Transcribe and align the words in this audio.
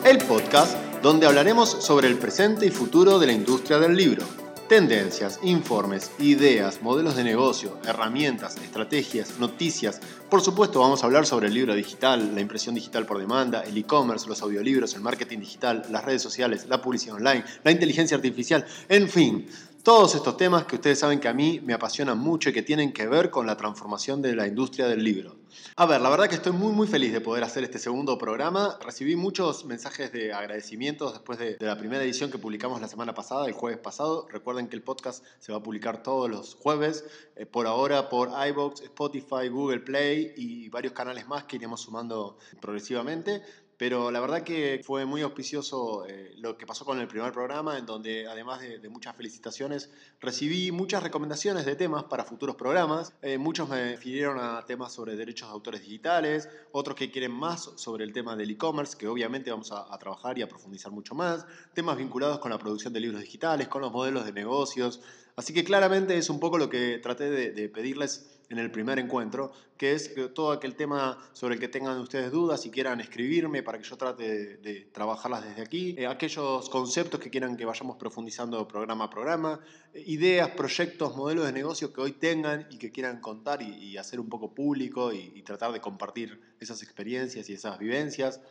El 0.04 0.18
podcast 0.26 0.76
donde 1.02 1.26
hablaremos 1.26 1.70
sobre 1.70 2.10
el 2.10 2.18
presente 2.18 2.66
y 2.66 2.72
futuro 2.72 3.20
de 3.20 3.28
la 3.28 3.32
industria 3.32 3.80
del 3.80 3.96
libro. 3.96 4.26
Tendencias, 4.74 5.40
informes, 5.44 6.10
ideas, 6.18 6.82
modelos 6.82 7.16
de 7.16 7.24
negocio, 7.24 7.78
herramientas, 7.86 8.58
estrategias, 8.58 9.38
noticias. 9.38 10.02
Por 10.32 10.42
supuesto 10.42 10.80
vamos 10.80 11.04
a 11.04 11.06
hablar 11.06 11.28
sobre 11.28 11.50
el 11.50 11.54
libro 11.54 11.76
digital, 11.76 12.34
la 12.34 12.42
impresión 12.42 12.74
digital 12.74 13.06
por 13.06 13.20
demanda, 13.20 13.62
el 13.62 13.78
e-commerce, 13.78 14.28
los 14.28 14.42
audiolibros, 14.42 14.96
el 14.96 15.02
marketing 15.02 15.42
digital, 15.42 15.84
las 15.92 16.04
redes 16.04 16.24
sociales, 16.24 16.66
la 16.68 16.82
publicidad 16.82 17.18
online, 17.18 17.46
la 17.64 17.70
inteligencia 17.70 18.18
artificial, 18.18 18.66
en 18.90 19.08
fin, 19.08 19.46
todos 19.84 20.16
estos 20.16 20.38
temas 20.38 20.64
que 20.64 20.76
ustedes 20.76 21.00
saben 21.00 21.20
que 21.20 21.28
a 21.28 21.34
mí 21.34 21.60
me 21.62 21.74
apasionan 21.74 22.18
mucho 22.18 22.50
y 22.50 22.54
que 22.54 22.62
tienen 22.62 22.94
que 22.94 23.06
ver 23.06 23.30
con 23.30 23.46
la 23.46 23.58
transformación 23.58 24.22
de 24.22 24.34
la 24.34 24.48
industria 24.48 24.88
del 24.88 25.04
libro. 25.04 25.36
A 25.76 25.86
ver, 25.86 26.00
la 26.00 26.10
verdad 26.10 26.30
que 26.30 26.36
estoy 26.36 26.54
muy 26.54 26.72
muy 26.72 26.88
feliz 26.88 27.12
de 27.12 27.20
poder 27.20 27.44
hacer 27.44 27.64
este 27.64 27.80
segundo 27.80 28.18
programa. 28.18 28.80
Recibí 28.82 29.18
muchos 29.18 29.66
mensajes 29.66 30.12
de 30.14 30.32
agradecimientos 30.32 31.14
después 31.14 31.38
de, 31.38 31.58
la 31.60 31.78
primera 31.78 32.02
edición 32.02 32.32
que 32.32 32.38
publicamos 32.38 32.80
la 32.80 32.88
semana 32.88 33.14
pasada, 33.14 33.46
el 33.46 33.54
jueves 33.54 33.80
pasado. 33.80 34.26
Recuerden 34.32 34.70
que 34.70 34.78
el 34.78 34.84
podcast 34.84 35.24
se 35.40 35.52
va 35.52 35.58
a 35.58 35.64
publicar 35.64 36.02
todos 36.02 36.30
los 36.30 36.56
jueves, 36.56 37.06
eh, 37.36 37.46
por 37.46 37.68
ahora 37.68 38.10
por 38.10 38.30
iVoox, 38.30 38.82
Spotify, 38.84 39.50
Google 39.50 39.82
Play 39.82 40.34
y 40.38 40.70
varios 40.70 40.94
canales 40.94 41.28
más 41.28 41.44
que 41.44 41.58
iremos 41.58 41.82
sumando 41.82 42.38
progresivamente. 42.62 43.44
Pero 43.78 44.12
la 44.12 44.20
verdad 44.20 44.44
que 44.44 44.82
fue 44.84 45.06
muy 45.06 45.22
auspicioso 45.22 46.06
eh, 46.06 46.34
lo 46.38 46.58
que 46.58 46.66
pasó 46.66 46.86
con 46.86 47.00
el 47.00 47.08
primer 47.08 47.32
programa, 47.32 47.78
en 47.78 47.86
donde 47.86 48.28
además 48.28 48.62
de, 48.62 48.90
muchas 48.90 49.16
felicitaciones, 49.16 49.90
recibí 50.20 50.72
muchas 50.72 51.02
recomendaciones 51.02 51.66
de 51.66 51.76
temas 51.76 52.04
para 52.04 52.24
futuros 52.24 52.56
programas. 52.56 53.14
Eh, 53.22 53.38
muchos 53.38 53.68
me 53.70 53.92
refirieron 53.92 54.40
a 54.40 54.64
temas 54.66 54.94
sobre 54.94 55.16
derechos 55.16 55.50
de 55.50 55.54
autores 55.54 55.82
digitales, 55.82 56.50
otros 56.72 56.96
que 56.96 57.10
quieren 57.10 57.32
más 57.32 57.72
sobre 57.76 58.04
el 58.04 58.14
tema 58.14 58.36
del 58.36 58.52
e-commerce, 58.52 58.98
que 58.98 59.08
obviamente 59.08 59.50
vamos 59.52 59.72
a, 59.72 59.98
trabajar 59.98 60.38
y 60.38 60.42
a 60.42 60.48
profundizar 60.48 60.92
mucho 60.92 61.16
más, 61.16 61.46
temas 61.74 61.98
vinculados 61.98 62.40
con 62.40 62.52
la 62.52 62.58
producción 62.58 62.94
de 62.94 63.00
libros 63.00 63.22
digitales, 63.22 63.68
con 63.68 63.82
los 63.82 63.92
modelos 63.92 64.26
de 64.26 64.34
negocios. 64.34 65.02
Así 65.36 65.54
que 65.54 65.64
claramente 65.64 66.18
es 66.18 66.30
un 66.30 66.40
poco 66.40 66.58
lo 66.58 66.70
que 66.70 67.00
traté 67.00 67.30
de 67.30 67.70
pedirles 67.70 68.33
en 68.50 68.60
el 68.60 68.72
primer 68.72 69.00
encuentro, 69.00 69.52
que 69.78 69.94
es 69.94 70.14
todo 70.34 70.52
aquel 70.52 70.76
tema 70.76 71.18
sobre 71.34 71.56
el 71.56 71.60
que 71.60 71.68
tengan 71.68 72.00
ustedes 72.00 72.32
dudas 72.32 72.66
y 72.66 72.72
quieran 72.72 73.00
escribirme 73.02 73.64
para 73.64 73.78
que 73.78 73.84
yo 73.84 73.98
trate 73.98 74.58
de, 74.58 74.90
trabajarlas 74.92 75.44
desde 75.44 75.62
aquí, 75.62 75.96
eh, 75.98 76.08
aquellos 76.08 76.70
conceptos 76.70 77.20
que 77.20 77.30
quieran 77.30 77.58
que 77.58 77.66
vayamos 77.66 77.98
profundizando 77.98 78.68
programa 78.68 79.06
a 79.06 79.10
programa, 79.10 79.60
eh, 79.94 80.04
ideas, 80.08 80.50
proyectos, 80.52 81.16
modelos 81.16 81.46
de 81.46 81.54
negocio 81.54 81.92
que 81.92 82.02
hoy 82.02 82.14
tengan 82.14 82.68
y 82.70 82.78
que 82.78 82.92
quieran 82.92 83.20
contar 83.20 83.62
y, 83.62 83.98
hacer 83.98 84.20
un 84.20 84.28
poco 84.28 84.54
público 84.54 85.14
y 85.14 85.42
tratar 85.44 85.72
de 85.72 85.80
compartir 85.80 86.42
esas 86.60 86.82
experiencias 86.82 87.48
y 87.50 87.54
esas 87.54 87.78
vivencias. 87.78 88.42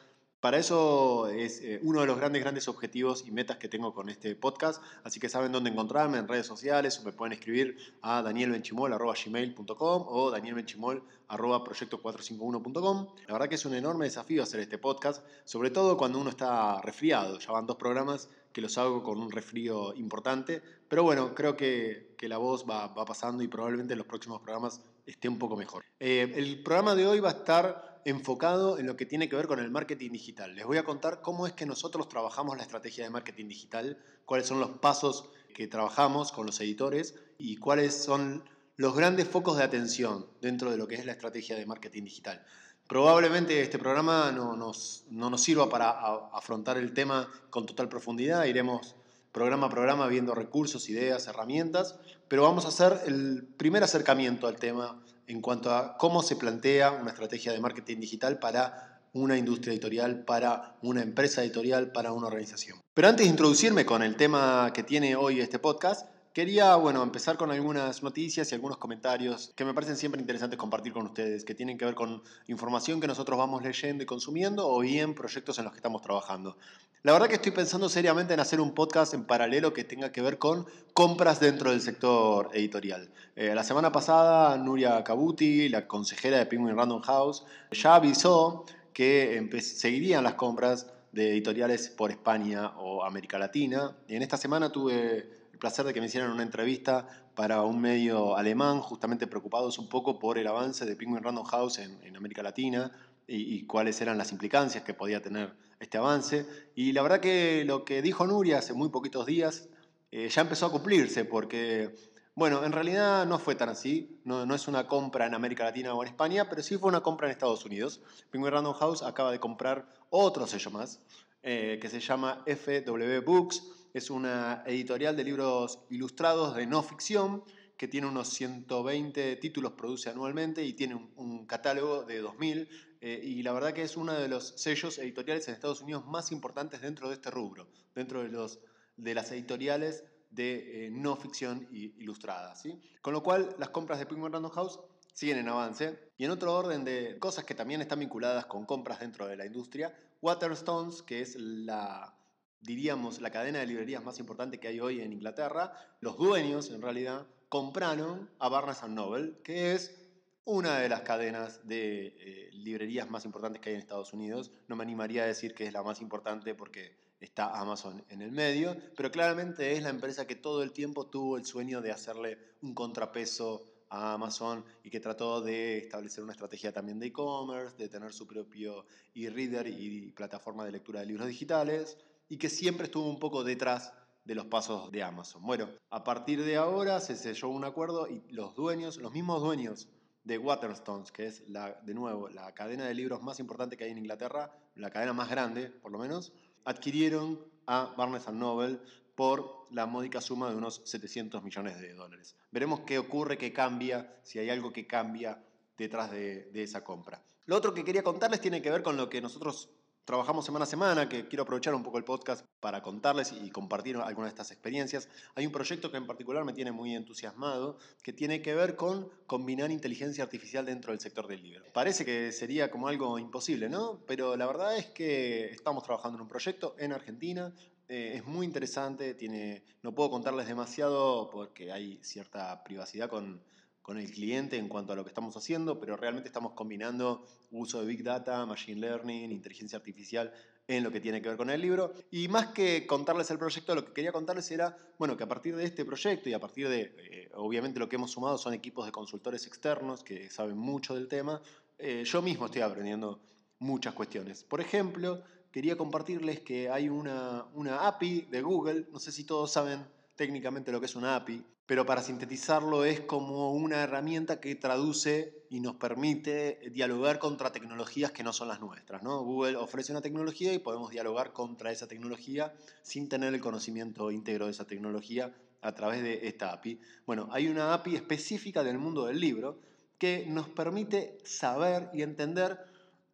Para 0.42 0.58
eso 0.58 1.28
es 1.28 1.62
eh, 1.62 1.78
uno 1.84 2.00
de 2.00 2.06
los 2.08 2.16
grandes, 2.16 2.42
grandes 2.42 2.66
objetivos 2.66 3.22
y 3.24 3.30
metas 3.30 3.58
que 3.58 3.68
tengo 3.68 3.94
con 3.94 4.08
este 4.08 4.34
podcast. 4.34 4.82
Así 5.04 5.20
que 5.20 5.28
saben 5.28 5.52
dónde 5.52 5.70
encontrarme 5.70 6.18
en 6.18 6.26
redes 6.26 6.48
sociales 6.48 6.98
o 6.98 7.04
me 7.04 7.12
pueden 7.12 7.32
escribir 7.32 7.76
a 8.00 8.22
danielbenchimol.gmail.com 8.22 10.04
o 10.08 10.32
danielbenchimol.proyecto451.com. 10.32 13.06
La 13.28 13.34
verdad 13.34 13.48
que 13.48 13.54
es 13.54 13.64
un 13.64 13.74
enorme 13.74 14.06
desafío 14.06 14.42
hacer 14.42 14.58
este 14.58 14.78
podcast, 14.78 15.24
sobre 15.44 15.70
todo 15.70 15.96
cuando 15.96 16.18
uno 16.18 16.30
está 16.30 16.82
resfriado. 16.82 17.38
Ya 17.38 17.52
van 17.52 17.68
dos 17.68 17.76
programas 17.76 18.28
que 18.52 18.60
los 18.60 18.76
hago 18.78 19.04
con 19.04 19.20
un 19.20 19.30
resfrío 19.30 19.94
importante. 19.94 20.60
Pero 20.88 21.04
bueno, 21.04 21.36
creo 21.36 21.56
que, 21.56 22.16
la 22.22 22.38
voz 22.38 22.64
va, 22.68 22.92
pasando 23.04 23.44
y 23.44 23.48
probablemente 23.48 23.94
en 23.94 23.98
los 23.98 24.08
próximos 24.08 24.40
programas 24.40 24.82
esté 25.06 25.28
un 25.28 25.38
poco 25.38 25.56
mejor. 25.56 25.84
Eh, 26.00 26.32
el 26.34 26.64
programa 26.64 26.96
de 26.96 27.06
hoy 27.06 27.20
va 27.20 27.28
a 27.28 27.32
estar 27.32 27.91
enfocado 28.04 28.78
en 28.78 28.86
lo 28.86 28.96
que 28.96 29.06
tiene 29.06 29.28
que 29.28 29.36
ver 29.36 29.46
con 29.46 29.60
el 29.60 29.70
marketing 29.70 30.10
digital. 30.12 30.54
Les 30.54 30.66
voy 30.66 30.78
a 30.78 30.84
contar 30.84 31.20
cómo 31.20 31.46
es 31.46 31.52
que 31.52 31.66
nosotros 31.66 32.08
trabajamos 32.08 32.56
la 32.56 32.62
estrategia 32.62 33.04
de 33.04 33.10
marketing 33.10 33.48
digital, 33.48 33.98
cuáles 34.24 34.46
son 34.46 34.60
los 34.60 34.70
pasos 34.78 35.30
que 35.54 35.66
trabajamos 35.66 36.32
con 36.32 36.46
los 36.46 36.60
editores 36.60 37.14
y 37.38 37.56
cuáles 37.56 37.94
son 37.94 38.44
los 38.76 38.94
grandes 38.94 39.28
focos 39.28 39.56
de 39.56 39.64
atención 39.64 40.26
dentro 40.40 40.70
de 40.70 40.76
lo 40.76 40.88
que 40.88 40.96
es 40.96 41.06
la 41.06 41.12
estrategia 41.12 41.56
de 41.56 41.66
marketing 41.66 42.04
digital. 42.04 42.44
Probablemente 42.88 43.62
este 43.62 43.78
programa 43.78 44.32
no 44.32 44.56
nos, 44.56 45.04
no 45.08 45.30
nos 45.30 45.42
sirva 45.42 45.68
para 45.68 45.90
afrontar 46.32 46.78
el 46.78 46.92
tema 46.92 47.30
con 47.50 47.64
total 47.64 47.88
profundidad, 47.88 48.44
iremos 48.44 48.96
programa 49.30 49.68
a 49.68 49.70
programa 49.70 50.06
viendo 50.08 50.34
recursos, 50.34 50.88
ideas, 50.90 51.26
herramientas, 51.26 51.98
pero 52.28 52.42
vamos 52.42 52.64
a 52.66 52.68
hacer 52.68 53.00
el 53.06 53.44
primer 53.56 53.82
acercamiento 53.82 54.46
al 54.46 54.56
tema 54.56 55.02
en 55.26 55.40
cuanto 55.40 55.74
a 55.74 55.96
cómo 55.96 56.22
se 56.22 56.36
plantea 56.36 56.92
una 56.92 57.10
estrategia 57.10 57.52
de 57.52 57.60
marketing 57.60 57.98
digital 58.00 58.38
para 58.38 59.00
una 59.12 59.36
industria 59.36 59.72
editorial, 59.72 60.24
para 60.24 60.76
una 60.82 61.02
empresa 61.02 61.42
editorial, 61.42 61.92
para 61.92 62.12
una 62.12 62.26
organización. 62.28 62.80
Pero 62.94 63.08
antes 63.08 63.26
de 63.26 63.30
introducirme 63.30 63.84
con 63.84 64.02
el 64.02 64.16
tema 64.16 64.70
que 64.74 64.82
tiene 64.82 65.16
hoy 65.16 65.40
este 65.40 65.58
podcast, 65.58 66.08
Quería, 66.32 66.76
bueno, 66.76 67.02
empezar 67.02 67.36
con 67.36 67.50
algunas 67.50 68.02
noticias 68.02 68.50
y 68.50 68.54
algunos 68.54 68.78
comentarios 68.78 69.52
que 69.54 69.66
me 69.66 69.74
parecen 69.74 69.98
siempre 69.98 70.18
interesantes 70.18 70.58
compartir 70.58 70.94
con 70.94 71.04
ustedes, 71.04 71.44
que 71.44 71.54
tienen 71.54 71.76
que 71.76 71.84
ver 71.84 71.94
con 71.94 72.22
información 72.48 73.02
que 73.02 73.06
nosotros 73.06 73.38
vamos 73.38 73.62
leyendo 73.62 74.02
y 74.02 74.06
consumiendo 74.06 74.66
o 74.66 74.80
bien 74.80 75.14
proyectos 75.14 75.58
en 75.58 75.64
los 75.64 75.74
que 75.74 75.76
estamos 75.76 76.00
trabajando. 76.00 76.56
La 77.02 77.12
verdad 77.12 77.28
que 77.28 77.34
estoy 77.34 77.52
pensando 77.52 77.90
seriamente 77.90 78.32
en 78.32 78.40
hacer 78.40 78.62
un 78.62 78.72
podcast 78.72 79.12
en 79.12 79.24
paralelo 79.24 79.74
que 79.74 79.84
tenga 79.84 80.10
que 80.10 80.22
ver 80.22 80.38
con 80.38 80.64
compras 80.94 81.38
dentro 81.38 81.70
del 81.70 81.82
sector 81.82 82.48
editorial. 82.54 83.10
Eh, 83.36 83.54
la 83.54 83.62
semana 83.62 83.92
pasada, 83.92 84.56
Nuria 84.56 85.04
Cabuti, 85.04 85.68
la 85.68 85.86
consejera 85.86 86.38
de 86.38 86.46
Penguin 86.46 86.74
Random 86.74 87.02
House, 87.02 87.44
ya 87.72 87.96
avisó 87.96 88.64
que 88.94 89.50
seguirían 89.60 90.24
las 90.24 90.34
compras 90.34 90.86
de 91.12 91.32
editoriales 91.32 91.90
por 91.90 92.10
España 92.10 92.72
o 92.78 93.04
América 93.04 93.38
Latina. 93.38 93.94
Y 94.08 94.16
en 94.16 94.22
esta 94.22 94.38
semana 94.38 94.72
tuve 94.72 95.41
placer 95.62 95.86
de 95.86 95.94
que 95.94 96.00
me 96.00 96.06
hicieran 96.06 96.32
una 96.32 96.42
entrevista 96.42 97.06
para 97.36 97.62
un 97.62 97.80
medio 97.80 98.36
alemán, 98.36 98.80
justamente 98.80 99.28
preocupados 99.28 99.78
un 99.78 99.88
poco 99.88 100.18
por 100.18 100.36
el 100.36 100.48
avance 100.48 100.84
de 100.84 100.96
Penguin 100.96 101.22
Random 101.22 101.44
House 101.44 101.78
en, 101.78 102.16
América 102.16 102.42
Latina 102.42 102.90
y, 103.28 103.64
cuáles 103.66 104.00
eran 104.00 104.18
las 104.18 104.32
implicancias 104.32 104.82
que 104.82 104.92
podía 104.92 105.22
tener 105.22 105.54
este 105.78 105.98
avance. 105.98 106.46
Y 106.74 106.90
la 106.90 107.02
verdad 107.02 107.20
que 107.20 107.64
lo 107.64 107.84
que 107.84 108.02
dijo 108.02 108.26
Nuria 108.26 108.58
hace 108.58 108.72
muy 108.72 108.88
poquitos 108.88 109.24
días 109.24 109.68
eh, 110.10 110.28
ya 110.28 110.42
empezó 110.42 110.66
a 110.66 110.72
cumplirse, 110.72 111.24
porque, 111.24 111.94
bueno, 112.34 112.64
en 112.64 112.72
realidad 112.72 113.24
no 113.24 113.38
fue 113.38 113.54
tan 113.54 113.68
así, 113.68 114.20
no, 114.24 114.44
no, 114.44 114.56
es 114.56 114.66
una 114.66 114.88
compra 114.88 115.26
en 115.26 115.34
América 115.34 115.62
Latina 115.62 115.94
o 115.94 116.02
en 116.02 116.08
España, 116.08 116.48
pero 116.48 116.60
sí 116.64 116.76
fue 116.76 116.88
una 116.88 117.02
compra 117.02 117.28
en 117.28 117.30
Estados 117.30 117.64
Unidos. 117.64 118.00
Penguin 118.32 118.50
Random 118.50 118.74
House 118.74 119.04
acaba 119.04 119.30
de 119.30 119.38
comprar 119.38 119.86
otro 120.10 120.44
sello 120.48 120.72
más, 120.72 121.00
eh, 121.44 121.78
que 121.80 121.88
se 121.88 122.00
llama 122.00 122.42
FW 122.46 123.24
Books 123.24 123.62
es 123.92 124.10
una 124.10 124.62
editorial 124.66 125.16
de 125.16 125.24
libros 125.24 125.80
ilustrados 125.90 126.56
de 126.56 126.66
no 126.66 126.82
ficción 126.82 127.44
que 127.76 127.88
tiene 127.88 128.06
unos 128.06 128.28
120 128.28 129.36
títulos, 129.36 129.72
produce 129.72 130.08
anualmente 130.08 130.64
y 130.64 130.72
tiene 130.74 130.94
un, 131.16 131.46
catálogo 131.46 132.04
de 132.04 132.20
2000. 132.20 132.68
Eh, 133.00 133.20
y 133.24 133.42
la 133.42 133.52
verdad 133.52 133.72
que 133.72 133.82
es 133.82 133.96
uno 133.96 134.12
de 134.12 134.28
los 134.28 134.54
sellos 134.56 134.98
editoriales 134.98 135.48
en 135.48 135.54
Estados 135.54 135.80
Unidos 135.80 136.06
más 136.06 136.30
importantes 136.30 136.80
dentro 136.80 137.08
de 137.08 137.14
este 137.14 137.30
rubro, 137.30 137.66
dentro 137.94 138.22
de, 138.22 138.28
los, 138.28 138.60
de 138.96 139.14
las 139.14 139.32
editoriales 139.32 140.04
de 140.30 140.86
eh, 140.86 140.90
no 140.90 141.16
ficción 141.16 141.66
ilustrada. 141.72 142.54
¿sí? 142.54 142.80
Con 143.00 143.12
lo 143.12 143.22
cual, 143.22 143.56
las 143.58 143.70
compras 143.70 143.98
de 143.98 144.06
Penguin 144.06 144.32
Random 144.32 144.52
House 144.52 144.78
siguen 145.12 145.38
en 145.38 145.48
avance. 145.48 145.98
Y 146.16 146.24
en 146.24 146.30
otro 146.30 146.54
orden 146.54 146.84
de 146.84 147.18
cosas 147.18 147.44
que 147.44 147.54
también 147.54 147.80
están 147.80 147.98
vinculadas 147.98 148.46
con 148.46 148.64
compras 148.64 149.00
dentro 149.00 149.26
de 149.26 149.36
la 149.36 149.44
industria, 149.44 149.92
Waterstones, 150.20 151.02
que 151.02 151.20
es 151.20 151.34
la 151.34 152.14
diríamos, 152.62 153.20
la 153.20 153.30
cadena 153.30 153.58
de 153.58 153.66
librerías 153.66 154.04
más 154.04 154.18
importante 154.18 154.58
que 154.58 154.68
hay 154.68 154.80
hoy 154.80 155.00
en 155.00 155.12
Inglaterra, 155.12 155.72
los 156.00 156.16
dueños, 156.16 156.70
en 156.70 156.80
realidad, 156.80 157.26
compraron 157.48 158.30
a 158.38 158.48
Barnes 158.48 158.82
Noble, 158.88 159.34
que 159.42 159.72
es 159.74 159.98
una 160.44 160.78
de 160.78 160.88
las 160.88 161.02
cadenas 161.02 161.66
de 161.66 162.06
eh, 162.18 162.50
librerías 162.52 163.10
más 163.10 163.24
importantes 163.24 163.60
que 163.60 163.70
hay 163.70 163.74
en 163.74 163.80
Estados 163.80 164.12
Unidos. 164.12 164.50
No 164.68 164.76
me 164.76 164.82
animaría 164.82 165.24
a 165.24 165.26
decir 165.26 165.54
que 165.54 165.66
es 165.66 165.72
la 165.72 165.82
más 165.82 166.00
importante 166.00 166.54
porque 166.54 166.96
está 167.20 167.60
Amazon 167.60 168.04
en 168.08 168.22
el 168.22 168.32
medio, 168.32 168.76
pero 168.96 169.10
claramente 169.10 169.72
es 169.72 169.82
la 169.82 169.90
empresa 169.90 170.26
que 170.26 170.34
todo 170.34 170.62
el 170.62 170.72
tiempo 170.72 171.06
tuvo 171.06 171.36
el 171.36 171.44
sueño 171.44 171.80
de 171.80 171.92
hacerle 171.92 172.38
un 172.62 172.74
contrapeso 172.74 173.64
a 173.90 174.14
Amazon 174.14 174.64
y 174.82 174.90
que 174.90 174.98
trató 174.98 175.40
de 175.40 175.78
establecer 175.78 176.24
una 176.24 176.32
estrategia 176.32 176.72
también 176.72 176.98
de 176.98 177.08
e-commerce, 177.08 177.76
de 177.76 177.88
tener 177.88 178.12
su 178.12 178.26
propio 178.26 178.86
e-reader 179.14 179.68
y 179.68 180.10
plataforma 180.12 180.64
de 180.64 180.72
lectura 180.72 181.00
de 181.00 181.06
libros 181.06 181.28
digitales 181.28 181.98
y 182.28 182.38
que 182.38 182.48
siempre 182.48 182.86
estuvo 182.86 183.08
un 183.08 183.18
poco 183.18 183.44
detrás 183.44 183.92
de 184.24 184.34
los 184.34 184.46
pasos 184.46 184.90
de 184.92 185.02
Amazon. 185.02 185.42
Bueno, 185.42 185.68
a 185.90 186.04
partir 186.04 186.44
de 186.44 186.56
ahora 186.56 187.00
se 187.00 187.16
selló 187.16 187.48
un 187.48 187.64
acuerdo 187.64 188.08
y 188.08 188.22
los 188.30 188.54
dueños, 188.54 188.98
los 188.98 189.12
mismos 189.12 189.42
dueños 189.42 189.88
de 190.24 190.38
Waterstones, 190.38 191.10
que 191.10 191.26
es, 191.26 191.48
la, 191.48 191.80
de 191.82 191.94
nuevo, 191.94 192.28
la 192.28 192.52
cadena 192.54 192.86
de 192.86 192.94
libros 192.94 193.22
más 193.22 193.40
importante 193.40 193.76
que 193.76 193.84
hay 193.84 193.90
en 193.90 193.98
Inglaterra, 193.98 194.56
la 194.76 194.90
cadena 194.90 195.12
más 195.12 195.28
grande, 195.28 195.68
por 195.68 195.90
lo 195.90 195.98
menos, 195.98 196.32
adquirieron 196.64 197.40
a 197.66 197.94
Barnes 197.96 198.28
Noble 198.28 198.78
por 199.16 199.66
la 199.70 199.86
módica 199.86 200.20
suma 200.20 200.50
de 200.50 200.56
unos 200.56 200.82
700 200.84 201.42
millones 201.42 201.80
de 201.80 201.92
dólares. 201.94 202.36
Veremos 202.50 202.80
qué 202.80 202.98
ocurre, 202.98 203.36
qué 203.36 203.52
cambia, 203.52 204.16
si 204.22 204.38
hay 204.38 204.50
algo 204.50 204.72
que 204.72 204.86
cambia 204.86 205.44
detrás 205.76 206.10
de, 206.10 206.50
de 206.52 206.62
esa 206.62 206.84
compra. 206.84 207.22
Lo 207.46 207.56
otro 207.56 207.74
que 207.74 207.84
quería 207.84 208.04
contarles 208.04 208.40
tiene 208.40 208.62
que 208.62 208.70
ver 208.70 208.82
con 208.82 208.96
lo 208.96 209.08
que 209.08 209.20
nosotros 209.20 209.70
trabajamos 210.04 210.44
semana 210.44 210.64
a 210.64 210.66
semana, 210.66 211.08
que 211.08 211.28
quiero 211.28 211.44
aprovechar 211.44 211.74
un 211.74 211.82
poco 211.82 211.98
el 211.98 212.04
podcast 212.04 212.44
para 212.60 212.82
contarles 212.82 213.32
y 213.32 213.50
compartir 213.50 213.96
algunas 213.96 214.30
de 214.30 214.34
estas 214.34 214.50
experiencias. 214.50 215.08
Hay 215.34 215.46
un 215.46 215.52
proyecto 215.52 215.90
que 215.90 215.96
en 215.96 216.06
particular 216.06 216.44
me 216.44 216.52
tiene 216.52 216.72
muy 216.72 216.94
entusiasmado, 216.94 217.78
que 218.02 218.12
tiene 218.12 218.42
que 218.42 218.54
ver 218.54 218.76
con 218.76 219.08
combinar 219.26 219.70
inteligencia 219.70 220.24
artificial 220.24 220.66
dentro 220.66 220.92
del 220.92 221.00
sector 221.00 221.28
del 221.28 221.42
libro. 221.42 221.64
Parece 221.72 222.04
que 222.04 222.32
sería 222.32 222.70
como 222.70 222.88
algo 222.88 223.18
imposible, 223.18 223.68
¿no? 223.68 224.00
Pero 224.06 224.36
la 224.36 224.46
verdad 224.46 224.76
es 224.76 224.86
que 224.86 225.46
estamos 225.46 225.84
trabajando 225.84 226.16
en 226.16 226.22
un 226.22 226.28
proyecto 226.28 226.74
en 226.78 226.92
Argentina. 226.92 227.54
Eh, 227.88 228.14
es 228.16 228.24
muy 228.24 228.46
interesante, 228.46 229.14
tiene, 229.14 229.62
no 229.82 229.94
puedo 229.94 230.10
contarles 230.10 230.46
demasiado 230.48 231.30
porque 231.30 231.72
hay 231.72 232.00
cierta 232.02 232.64
privacidad 232.64 233.08
con, 233.08 233.42
con 233.82 233.98
el 233.98 234.10
cliente 234.10 234.56
en 234.56 234.68
cuanto 234.68 234.92
a 234.92 234.96
lo 234.96 235.04
que 235.04 235.10
estamos 235.10 235.36
haciendo, 235.36 235.80
pero 235.80 235.96
realmente 235.96 236.28
estamos 236.28 236.52
combinando 236.52 237.26
uso 237.50 237.80
de 237.80 237.86
Big 237.86 238.02
Data, 238.02 238.46
Machine 238.46 238.80
Learning, 238.80 239.30
inteligencia 239.30 239.76
artificial 239.76 240.32
en 240.68 240.84
lo 240.84 240.92
que 240.92 241.00
tiene 241.00 241.20
que 241.20 241.28
ver 241.28 241.36
con 241.36 241.50
el 241.50 241.60
libro. 241.60 241.92
Y 242.10 242.28
más 242.28 242.48
que 242.48 242.86
contarles 242.86 243.30
el 243.30 243.38
proyecto, 243.38 243.74
lo 243.74 243.84
que 243.84 243.92
quería 243.92 244.12
contarles 244.12 244.50
era, 244.50 244.76
bueno, 244.98 245.16
que 245.16 245.24
a 245.24 245.28
partir 245.28 245.56
de 245.56 245.64
este 245.64 245.84
proyecto 245.84 246.28
y 246.28 246.32
a 246.32 246.40
partir 246.40 246.68
de, 246.68 246.94
eh, 246.96 247.30
obviamente 247.34 247.80
lo 247.80 247.88
que 247.88 247.96
hemos 247.96 248.12
sumado 248.12 248.38
son 248.38 248.54
equipos 248.54 248.86
de 248.86 248.92
consultores 248.92 249.46
externos 249.46 250.04
que 250.04 250.30
saben 250.30 250.56
mucho 250.56 250.94
del 250.94 251.08
tema, 251.08 251.42
eh, 251.78 252.04
yo 252.06 252.22
mismo 252.22 252.46
estoy 252.46 252.62
aprendiendo 252.62 253.20
muchas 253.58 253.94
cuestiones. 253.94 254.44
Por 254.44 254.60
ejemplo, 254.60 255.22
quería 255.50 255.76
compartirles 255.76 256.40
que 256.40 256.70
hay 256.70 256.88
una, 256.88 257.46
una 257.54 257.88
API 257.88 258.22
de 258.30 258.42
Google, 258.42 258.86
no 258.92 259.00
sé 259.00 259.10
si 259.10 259.24
todos 259.24 259.52
saben 259.52 259.84
técnicamente 260.16 260.72
lo 260.72 260.80
que 260.80 260.86
es 260.86 260.96
una 260.96 261.16
API, 261.16 261.44
pero 261.66 261.86
para 261.86 262.02
sintetizarlo 262.02 262.84
es 262.84 263.00
como 263.00 263.52
una 263.52 263.82
herramienta 263.82 264.40
que 264.40 264.54
traduce 264.56 265.46
y 265.48 265.60
nos 265.60 265.76
permite 265.76 266.58
dialogar 266.72 267.18
contra 267.18 267.52
tecnologías 267.52 268.12
que 268.12 268.22
no 268.22 268.32
son 268.32 268.48
las 268.48 268.60
nuestras. 268.60 269.02
¿no? 269.02 269.22
Google 269.22 269.56
ofrece 269.56 269.92
una 269.92 270.02
tecnología 270.02 270.52
y 270.52 270.58
podemos 270.58 270.90
dialogar 270.90 271.32
contra 271.32 271.70
esa 271.70 271.86
tecnología 271.86 272.54
sin 272.82 273.08
tener 273.08 273.32
el 273.32 273.40
conocimiento 273.40 274.10
íntegro 274.10 274.46
de 274.46 274.52
esa 274.52 274.66
tecnología 274.66 275.34
a 275.62 275.72
través 275.72 276.02
de 276.02 276.26
esta 276.26 276.52
API. 276.52 276.80
Bueno, 277.06 277.28
hay 277.30 277.48
una 277.48 277.72
API 277.72 277.96
específica 277.96 278.64
del 278.64 278.78
mundo 278.78 279.06
del 279.06 279.20
libro 279.20 279.60
que 279.98 280.26
nos 280.26 280.48
permite 280.48 281.18
saber 281.24 281.88
y 281.94 282.02
entender 282.02 282.58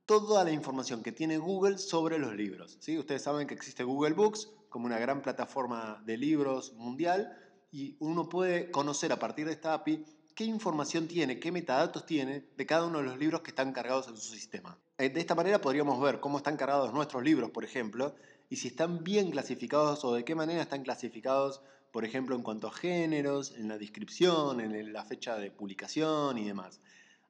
toda 0.07 0.43
la 0.43 0.53
información 0.53 1.03
que 1.03 1.13
tiene 1.13 1.37
Google 1.37 1.77
sobre 1.77 2.19
los 2.19 2.35
libros. 2.35 2.79
¿sí? 2.81 2.99
Ustedes 2.99 3.23
saben 3.23 3.47
que 3.47 3.53
existe 3.53 3.85
Google 3.85 4.15
Books 4.15 4.49
como 4.69 4.87
una 4.87 4.99
gran 4.99 5.23
plataforma 5.23 6.03
de 6.05 6.17
libros 6.17 6.73
mundial 6.75 7.37
y 7.71 7.97
uno 8.01 8.29
puede 8.29 8.71
conocer 8.71 9.13
a 9.13 9.19
partir 9.19 9.47
de 9.47 9.53
esta 9.53 9.75
API 9.75 10.05
qué 10.35 10.45
información 10.45 11.09
tiene, 11.09 11.41
qué 11.41 11.51
metadatos 11.51 12.07
tiene 12.07 12.45
de 12.57 12.67
cada 12.67 12.87
uno 12.87 12.99
de 12.99 13.05
los 13.05 13.19
libros 13.19 13.41
que 13.41 13.51
están 13.51 13.73
cargados 13.73 14.09
en 14.09 14.17
su 14.17 14.33
sistema. 14.33 14.79
Eh, 14.97 15.11
de 15.11 15.21
esta 15.21 15.35
manera 15.35 15.61
podríamos 15.61 16.01
ver 16.01 16.21
cómo 16.21 16.39
están 16.39 16.57
cargados 16.57 16.93
nuestros 16.93 17.23
libros, 17.23 17.51
por 17.51 17.65
ejemplo, 17.65 18.15
y 18.49 18.57
si 18.57 18.69
están 18.69 19.03
bien 19.03 19.31
clasificados 19.31 20.05
o 20.05 20.15
de 20.15 20.25
qué 20.25 20.35
manera 20.35 20.63
están 20.63 20.83
clasificados, 20.83 21.61
por 21.93 22.05
ejemplo, 22.05 22.37
en 22.37 22.43
cuanto 22.43 22.69
a 22.69 22.73
géneros, 22.73 23.53
en 23.57 23.69
la 23.69 23.79
descripción, 23.79 24.61
en 24.61 24.93
la 24.93 25.05
fecha 25.05 25.37
de 25.37 25.51
publicación 25.51 26.39
y 26.39 26.45
demás. 26.45 26.81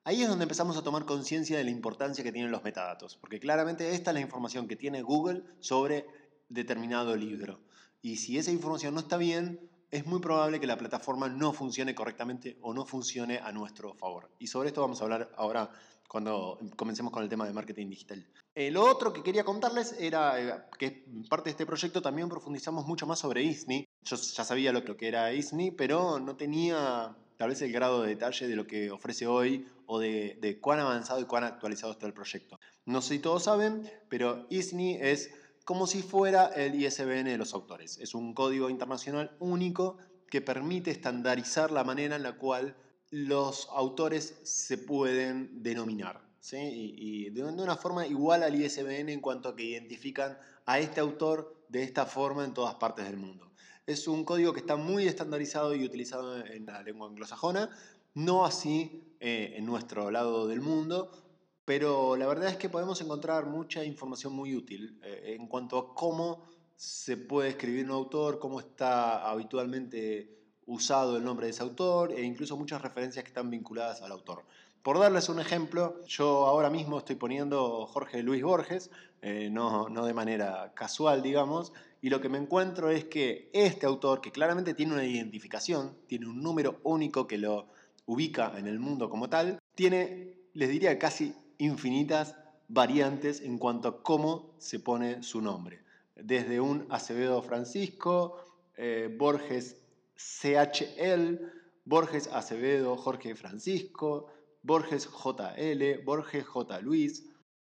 Ahí 0.05 0.23
es 0.23 0.29
donde 0.29 0.45
empezamos 0.45 0.77
a 0.77 0.83
tomar 0.83 1.05
conciencia 1.05 1.59
de 1.59 1.65
la 1.65 1.71
importancia 1.71 2.25
que 2.25 2.33
tienen 2.33 2.51
los 2.51 2.65
metadatos, 2.65 3.17
porque 3.17 3.41
claramente 3.41 3.95
esta 3.95 4.11
es 4.11 4.15
la 4.15 4.21
información 4.21 4.67
que 4.67 4.77
tiene 4.77 5.03
Google 5.03 5.43
sobre 5.61 6.07
determinado 6.49 7.17
libro. 7.17 7.61
Y 8.03 8.17
si 8.17 8.39
esa 8.39 8.51
información 8.51 8.95
no 8.95 9.01
está 9.01 9.17
bien, 9.17 9.61
es 9.91 10.07
muy 10.07 10.21
probable 10.21 10.61
que 10.61 10.67
la 10.67 10.77
plataforma 10.77 11.29
no 11.29 11.53
funcione 11.53 11.95
correctamente 11.95 12.59
o 12.61 12.75
no 12.75 12.85
funcione 12.85 13.39
a 13.39 13.53
nuestro 13.53 13.95
favor. 13.95 14.31
Y 14.39 14.47
sobre 14.47 14.69
esto 14.69 14.83
vamos 14.83 15.01
a 15.01 15.05
hablar 15.05 15.33
ahora 15.37 15.71
cuando 16.09 16.59
comencemos 16.77 17.13
con 17.13 17.23
el 17.23 17.29
tema 17.29 17.47
de 17.47 17.53
marketing 17.53 17.89
digital. 17.89 18.27
Eh, 18.55 18.71
lo 18.71 18.85
otro 18.85 19.13
que 19.13 19.23
quería 19.23 19.45
contarles 19.45 19.95
era 19.99 20.41
eh, 20.41 20.63
que 20.79 21.05
parte 21.29 21.45
de 21.45 21.51
este 21.53 21.67
proyecto 21.67 22.01
también 22.03 22.29
profundizamos 22.29 22.87
mucho 22.87 23.07
más 23.07 23.19
sobre 23.19 23.43
ISNI. 23.43 23.85
Yo 24.03 24.17
ya 24.17 24.45
sabía 24.45 24.73
lo 24.73 24.97
que 24.97 25.09
era 25.09 25.33
ISNI, 25.33 25.71
pero 25.73 26.19
no 26.19 26.37
tenía 26.37 27.15
tal 27.37 27.51
vez 27.51 27.63
el 27.63 27.73
grado 27.73 28.03
de 28.03 28.09
detalle 28.09 28.49
de 28.49 28.57
lo 28.57 28.67
que 28.67 28.91
ofrece 28.91 29.27
hoy 29.27 29.67
o 29.87 29.99
de, 29.99 30.39
de 30.41 30.59
cuán 30.61 30.81
avanzado 30.81 31.21
y 31.21 31.25
cuán 31.25 31.45
actualizado 31.45 31.93
está 31.93 32.07
el 32.07 32.15
proyecto. 32.15 32.59
No 32.85 33.01
sé 33.01 33.15
si 33.15 33.21
todos 33.21 33.45
saben, 33.45 33.89
pero 34.09 34.47
ISNI 34.51 34.97
es 34.97 35.31
como 35.69 35.87
si 35.87 36.01
fuera 36.01 36.47
el 36.47 36.83
ISBN 36.83 37.25
de 37.25 37.37
los 37.37 37.53
autores. 37.53 37.99
Es 37.99 38.15
un 38.15 38.33
código 38.33 38.71
internacional 38.71 39.37
único 39.39 39.99
que 40.31 40.41
permite 40.41 40.91
estandarizar 40.91 41.71
la 41.73 41.85
manera 41.85 42.17
en 42.17 42.23
la 42.23 42.39
cual 42.39 42.75
los 43.11 43.69
autores 43.73 44.41
se 44.45 44.79
pueden 44.79 45.63
denominar. 45.63 46.27
Y, 46.53 47.29
de 47.29 47.45
una 47.45 47.77
forma 47.77 48.07
igual 48.07 48.45
al 48.45 48.55
ISBN 48.55 49.11
en 49.11 49.21
cuanto 49.21 49.51
a 49.51 49.57
que 49.57 49.65
identifican 49.65 50.39
a 50.65 50.79
este 50.79 51.01
autor 51.01 51.63
de 51.69 51.83
esta 51.83 52.07
forma 52.07 52.47
en 52.47 52.55
todas 52.55 52.77
partes 52.77 53.05
del 53.05 53.19
mundo. 53.19 53.53
Es 53.85 54.09
un 54.09 54.25
código 54.25 54.55
que 54.55 54.61
está 54.61 54.77
muy 54.77 55.07
estandarizado 55.07 55.75
y 55.75 55.85
utilizado 55.85 56.43
en 56.47 56.65
la 56.65 56.83
lengua 56.83 57.09
anglosajona, 57.09 57.69
no 58.15 58.47
así 58.47 59.15
eh, 59.21 59.53
en 59.59 59.67
nuestro 59.67 60.11
lado 60.11 60.49
del 60.49 60.63
mundo, 60.63 61.28
pero 61.69 62.17
la 62.17 62.27
verdad 62.27 62.49
es 62.49 62.57
que 62.57 62.71
podemos 62.71 62.99
encontrar 63.03 63.45
mucha 63.45 63.85
información 63.85 64.33
muy 64.33 64.57
útil 64.57 64.99
eh, 65.05 65.37
en 65.39 65.47
cuanto 65.49 65.77
a 65.77 65.95
cómo 65.95 66.43
se 66.75 67.19
puede 67.19 67.51
escribir 67.51 67.85
un 67.85 67.91
autor, 67.91 68.39
cómo 68.39 68.59
está 68.59 69.29
habitualmente 69.29 70.35
usado 70.65 71.19
el 71.19 71.25
nombre 71.25 71.45
de 71.45 71.51
ese 71.51 71.63
autor 71.63 72.13
e 72.13 72.23
incluso 72.23 72.57
muchas 72.57 72.81
referencias 72.81 73.23
que 73.23 73.29
están 73.29 73.51
vinculadas 73.51 74.01
al 74.01 74.13
autor. 74.13 74.47
Por 74.83 74.99
darles 74.99 75.29
un 75.29 75.41
ejemplo, 75.41 76.03
yo 76.07 76.47
ahora 76.47 76.71
mismo 76.71 76.97
estoy 76.97 77.17
poniendo 77.17 77.85
Jorge 77.85 78.23
Luis 78.23 78.43
Borges, 78.43 78.91
eh, 79.21 79.51
no, 79.53 79.91
no 79.91 80.07
de 80.07 80.15
manera 80.15 80.73
casual, 80.75 81.21
digamos, 81.21 81.75
y 82.01 82.09
lo 82.09 82.23
que 82.23 82.31
me 82.31 82.39
encuentro 82.39 82.89
es 82.89 83.05
que 83.05 83.51
este 83.53 83.85
autor, 83.85 84.23
que 84.23 84.33
claramente 84.33 84.73
tiene 84.73 84.95
una 84.95 85.05
identificación, 85.05 85.99
tiene 86.07 86.29
un 86.29 86.43
número 86.43 86.81
único 86.83 87.27
que 87.27 87.37
lo 87.37 87.69
ubica 88.07 88.55
en 88.57 88.69
el 88.69 88.79
mundo 88.79 89.11
como 89.11 89.29
tal, 89.29 89.59
tiene, 89.75 90.33
les 90.55 90.71
diría, 90.71 90.99
casi 90.99 91.35
infinitas 91.59 92.37
variantes 92.69 93.41
en 93.41 93.59
cuanto 93.59 93.89
a 93.89 94.03
cómo 94.03 94.55
se 94.59 94.81
pone 94.81 95.23
su 95.23 95.41
nombre. 95.41 95.83
Desde 96.15 96.61
un 96.61 96.87
Acevedo 96.91 97.43
Francisco, 97.43 98.39
eh, 98.77 99.15
Borges 99.17 99.77
CHL, 100.17 101.39
Borges 101.85 102.29
Acevedo 102.33 102.97
Jorge 102.97 103.35
Francisco, 103.35 104.27
Borges 104.63 105.09
JL, 105.09 106.05
Borges 106.05 106.45
J. 106.47 106.81
Luis, 106.81 107.25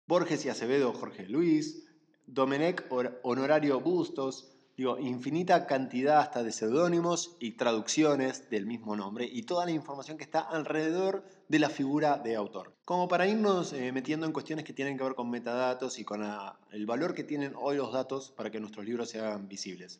Borges 0.07 0.45
y 0.45 0.49
Acevedo 0.49 0.93
Jorge 0.93 1.27
Luis, 1.27 1.85
Domenech 2.25 2.85
Honorario 3.23 3.79
Bustos, 3.79 4.58
digo, 4.79 4.97
infinita 4.97 5.67
cantidad 5.67 6.19
hasta 6.19 6.41
de 6.41 6.53
seudónimos 6.53 7.35
y 7.41 7.51
traducciones 7.51 8.49
del 8.49 8.65
mismo 8.65 8.95
nombre 8.95 9.27
y 9.29 9.43
toda 9.43 9.65
la 9.65 9.71
información 9.71 10.17
que 10.17 10.23
está 10.23 10.39
alrededor 10.39 11.25
de 11.49 11.59
la 11.59 11.69
figura 11.69 12.17
de 12.17 12.37
autor. 12.37 12.73
Como 12.85 13.09
para 13.09 13.27
irnos 13.27 13.73
eh, 13.73 13.91
metiendo 13.91 14.25
en 14.25 14.31
cuestiones 14.31 14.63
que 14.63 14.71
tienen 14.71 14.97
que 14.97 15.03
ver 15.03 15.15
con 15.15 15.29
metadatos 15.29 15.99
y 15.99 16.05
con 16.05 16.25
el 16.71 16.85
valor 16.85 17.13
que 17.13 17.25
tienen 17.25 17.53
hoy 17.57 17.75
los 17.75 17.91
datos 17.91 18.31
para 18.31 18.49
que 18.51 18.61
nuestros 18.61 18.85
libros 18.85 19.09
sean 19.09 19.49
visibles. 19.49 19.99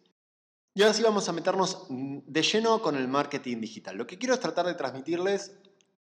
Y 0.73 0.81
ahora 0.81 0.93
sí 0.93 1.03
vamos 1.03 1.27
a 1.27 1.33
meternos 1.33 1.87
mm, 1.89 2.19
de 2.25 2.41
lleno 2.41 2.81
con 2.81 2.95
el 2.95 3.09
marketing 3.09 3.59
digital. 3.59 3.97
Lo 3.97 4.07
que 4.07 4.17
quiero 4.17 4.33
es 4.33 4.39
tratar 4.39 4.65
de 4.65 4.75
transmitirles 4.75 5.57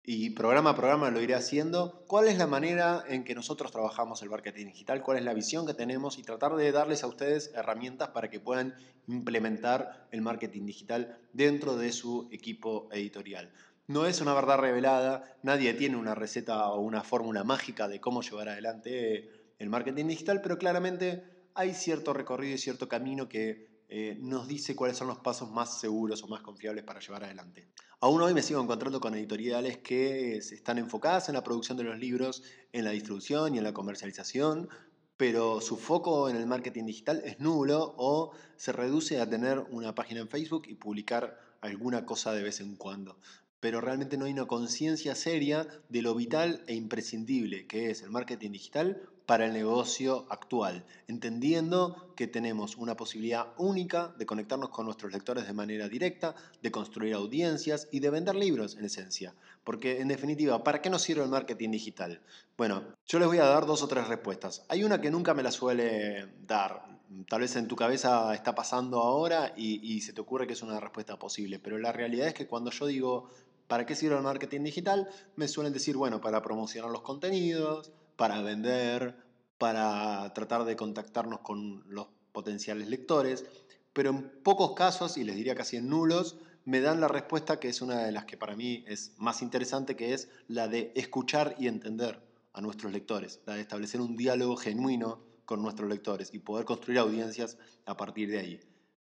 y 0.08 0.30
programa 0.32 0.72
a 0.72 0.76
programa 0.76 1.10
lo 1.10 1.22
iré 1.22 1.34
haciendo, 1.34 2.04
cuál 2.08 2.28
es 2.28 2.38
la 2.38 2.46
manera 2.46 3.04
en 3.08 3.24
que 3.24 3.34
nosotros 3.34 3.72
trabajamos 3.72 4.22
el 4.22 4.30
marketing 4.30 4.68
digital, 4.68 5.02
cuál 5.02 5.18
es 5.18 5.24
la 5.24 5.34
visión 5.34 5.66
que 5.66 5.74
tenemos 5.74 6.20
y 6.20 6.24
tratar 6.24 6.56
de 6.56 6.72
darles 6.72 7.04
a 7.04 7.08
ustedes 7.08 7.52
herramientas 7.56 8.10
para 8.10 8.30
que 8.30 8.40
puedan 8.40 8.76
implementar 9.08 10.08
el 10.12 10.22
marketing 10.22 10.66
digital 10.66 11.18
dentro 11.34 11.76
de 11.76 11.92
su 11.92 12.30
equipo 12.32 12.88
editorial. 12.92 13.52
No 13.88 14.06
es 14.06 14.22
una 14.22 14.34
verdad 14.34 14.60
revelada, 14.60 15.38
nadie 15.42 15.74
tiene 15.74 15.98
una 15.98 16.16
receta 16.16 16.70
o 16.70 16.82
una 16.82 17.04
fórmula 17.04 17.44
mágica 17.44 17.88
de 17.88 18.00
cómo 18.00 18.22
llevar 18.22 18.50
adelante 18.50 19.54
el 19.58 19.70
marketing 19.70 20.06
digital, 20.06 20.42
pero 20.42 20.58
claramente 20.58 21.24
hay 21.56 21.74
cierto 21.74 22.14
recorrido 22.14 22.56
y 22.56 22.60
cierto 22.60 22.88
camino 22.88 23.28
que 23.28 23.75
eh, 23.88 24.18
nos 24.20 24.48
dice 24.48 24.76
cuáles 24.76 24.98
son 24.98 25.08
los 25.08 25.20
pasos 25.20 25.52
más 25.52 25.80
seguros 25.80 26.24
o 26.24 26.28
más 26.28 26.42
confiables 26.42 26.84
para 26.84 27.00
llevar 27.00 27.24
adelante. 27.24 27.68
Aún 28.00 28.22
hoy 28.22 28.34
me 28.34 28.42
sigo 28.42 28.62
encontrando 28.62 29.00
con 29.00 29.14
editoriales 29.16 29.78
que 29.78 30.38
están 30.38 30.78
enfocadas 30.78 31.30
en 31.30 31.36
la 31.36 31.44
producción 31.44 31.78
de 31.78 31.84
los 31.84 31.98
libros, 31.98 32.44
en 32.72 32.84
la 32.84 32.92
distribución 32.92 33.56
y 33.56 33.58
en 33.60 33.64
la 33.64 33.74
comercialización, 33.74 34.70
pero 35.18 35.62
su 35.62 35.78
foco 35.78 36.30
en 36.30 36.36
el 36.36 36.46
marketing 36.46 36.86
digital 36.86 37.22
es 37.24 37.40
nulo 37.40 37.94
o 37.98 38.32
se 38.58 38.72
reduce 38.72 39.22
a 39.22 39.30
tener 39.30 39.60
una 39.70 39.96
página 39.96 40.22
en 40.22 40.30
Facebook 40.30 40.64
y 40.68 40.76
publicar 40.76 41.40
alguna 41.62 42.06
cosa 42.06 42.34
de 42.34 42.44
vez 42.44 42.60
en 42.60 42.76
cuando. 42.76 43.18
pero 43.62 43.82
realmente 43.82 44.16
no 44.18 44.26
hay 44.26 44.34
una 44.34 44.46
conciencia 44.46 45.16
seria 45.16 45.68
de 45.90 46.04
lo 46.04 46.14
vital 46.14 46.64
e 46.68 46.76
imprescindible 46.76 47.66
que 47.66 47.90
es 47.90 48.04
el 48.04 48.12
marketing 48.12 48.52
digital 48.52 49.02
para 49.26 49.46
el 49.46 49.54
negocio 49.54 50.26
actual, 50.30 50.86
entendiendo 51.08 52.14
que 52.16 52.28
tenemos 52.28 52.78
una 52.78 52.96
posibilidad 52.96 53.48
única 53.58 54.14
de 54.18 54.26
conectarnos 54.26 54.70
con 54.70 54.86
nuestros 54.86 55.12
lectores 55.12 55.48
de 55.48 55.54
manera 55.54 55.90
directa, 55.90 56.36
de 56.62 56.72
construir 56.72 57.14
audiencias 57.14 57.88
y 57.92 58.00
de 58.00 58.10
vender 58.10 58.36
libros 58.36 58.76
en 58.78 58.86
esencia. 58.86 59.34
Porque 59.64 60.00
en 60.02 60.08
definitiva, 60.08 60.64
¿para 60.64 60.82
qué 60.82 60.90
nos 60.90 61.02
sirve 61.02 61.24
el 61.24 61.30
marketing 61.30 61.72
digital? 61.72 62.22
Bueno, 62.58 62.84
yo 63.08 63.20
les 63.20 63.28
voy 63.28 63.40
a 63.40 63.46
dar 63.46 63.66
dos 63.66 63.82
o 63.82 63.88
tres 63.88 64.08
respuestas. 64.08 64.64
Hay 64.70 64.84
una 64.84 65.02
que 65.02 65.12
nunca 65.12 65.34
me 65.34 65.44
la 65.44 65.52
suele 65.52 66.28
dar. 66.46 66.86
Tal 67.28 67.42
vez 67.42 67.56
en 67.56 67.68
tu 67.68 67.76
cabeza 67.76 68.34
está 68.34 68.54
pasando 68.54 69.00
ahora 69.00 69.54
y, 69.58 69.96
y 69.96 70.02
se 70.02 70.14
te 70.14 70.22
ocurre 70.22 70.48
que 70.48 70.54
es 70.54 70.62
una 70.62 70.80
respuesta 70.80 71.18
posible, 71.18 71.60
pero 71.60 71.78
la 71.78 71.92
realidad 71.92 72.28
es 72.28 72.34
que 72.34 72.48
cuando 72.48 72.72
yo 72.72 72.86
digo 72.86 73.30
¿Para 73.68 73.86
qué 73.86 73.96
sirve 73.96 74.16
el 74.16 74.22
marketing 74.22 74.62
digital? 74.62 75.10
Me 75.36 75.48
suelen 75.48 75.74
decir, 75.74 75.98
bueno, 75.98 76.22
para 76.22 76.42
promocionar 76.44 76.92
los 76.92 77.02
contenidos, 77.02 77.92
para 78.16 78.42
vender, 78.42 79.16
para 79.58 80.34
tratar 80.34 80.66
de 80.66 80.76
contactarnos 80.76 81.40
con 81.40 81.84
los 81.88 82.08
potenciales 82.32 82.88
lectores, 82.88 83.46
pero 83.94 84.10
en 84.10 84.30
pocos 84.44 84.74
casos, 84.74 85.18
y 85.18 85.24
les 85.24 85.36
diría 85.36 85.56
casi 85.56 85.78
en 85.78 85.90
nulos, 85.90 86.38
me 86.66 86.82
dan 86.82 87.00
la 87.00 87.08
respuesta 87.08 87.60
que 87.60 87.70
es 87.70 87.82
una 87.82 88.04
de 88.04 88.12
las 88.12 88.26
que 88.26 88.38
para 88.38 88.56
mí 88.56 88.84
es 88.88 89.14
más 89.18 89.42
interesante, 89.42 89.96
que 89.96 90.14
es 90.14 90.30
la 90.48 90.68
de 90.68 90.92
escuchar 90.96 91.56
y 91.60 91.68
entender 91.68 92.20
a 92.54 92.62
nuestros 92.62 92.92
lectores, 92.92 93.40
la 93.46 93.56
de 93.56 93.62
establecer 93.62 94.02
un 94.02 94.18
diálogo 94.18 94.58
genuino 94.58 95.20
con 95.46 95.62
nuestros 95.62 95.90
lectores 95.90 96.34
y 96.34 96.40
poder 96.40 96.66
construir 96.66 97.00
audiencias 97.00 97.58
a 97.86 97.96
partir 97.96 98.30
de 98.30 98.40
ahí. 98.40 98.60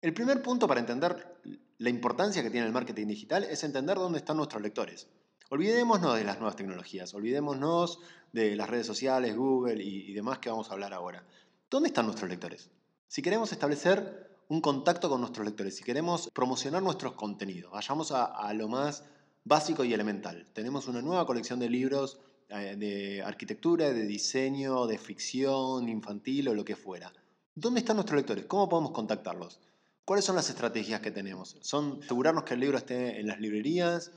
El 0.03 0.13
primer 0.13 0.43
punto 0.43 0.67
para 0.67 0.81
entender 0.81 1.39
la 1.79 1.91
importancia 1.91 2.43
que 2.43 2.51
tiene 2.51 2.67
el 2.67 2.73
marketing 2.73 3.07
digital 3.07 3.45
es 3.45 3.65
entender 3.65 3.97
dónde 3.97 4.19
están 4.19 4.37
nuestros 4.37 4.63
lectores. 4.63 5.09
Olvidémonos 5.51 6.17
de 6.17 6.25
las 6.25 6.39
nuevas 6.39 6.57
tecnologías, 6.57 7.13
olvidémonos 7.13 8.01
de 8.33 8.57
las 8.57 8.69
redes 8.69 8.87
sociales, 8.87 9.37
Google 9.37 9.83
y, 9.83 10.13
demás 10.15 10.39
que 10.39 10.49
vamos 10.49 10.71
a 10.71 10.73
hablar 10.73 10.95
ahora. 10.95 11.23
¿Dónde 11.71 11.89
están 11.89 12.07
nuestros 12.07 12.31
lectores? 12.31 12.71
Si 13.09 13.21
queremos 13.21 13.53
establecer 13.53 14.31
un 14.49 14.63
contacto 14.63 15.11
con 15.11 15.21
nuestros 15.21 15.47
lectores, 15.47 15.77
si 15.77 15.85
queremos 15.85 16.31
promocionar 16.33 16.83
nuestros 16.83 17.13
contenidos, 17.13 17.73
vayamos 17.73 18.11
a, 18.13 18.53
lo 18.55 18.69
más 18.69 19.05
básico 19.45 19.85
y 19.85 19.93
elemental. 19.93 20.47
Tenemos 20.55 20.89
una 20.89 21.03
nueva 21.03 21.27
colección 21.27 21.61
de 21.61 21.69
libros 21.69 22.21
eh, 22.49 22.77
de 22.79 23.23
arquitectura, 23.23 23.93
de 23.93 24.07
diseño, 24.07 24.87
de 24.87 24.97
ficción 24.97 25.89
infantil 25.91 26.49
o 26.49 26.55
lo 26.55 26.65
que 26.65 26.75
fuera. 26.75 27.13
¿Dónde 27.55 27.81
están 27.81 27.97
nuestros 27.97 28.17
lectores? 28.17 28.47
¿Cómo 28.47 28.69
podemos 28.69 28.93
contactarlos? 28.93 29.61
¿Cuáles 30.07 30.25
son 30.25 30.37
las 30.37 30.49
estrategias 30.49 31.01
que 31.01 31.11
tenemos? 31.11 31.57
Son 31.61 32.01
asegurarnos 32.03 32.45
que 32.45 32.55
el 32.55 32.61
libro 32.61 32.79
esté 32.79 33.21
en 33.21 33.27
las 33.27 33.39
librerías 33.41 34.11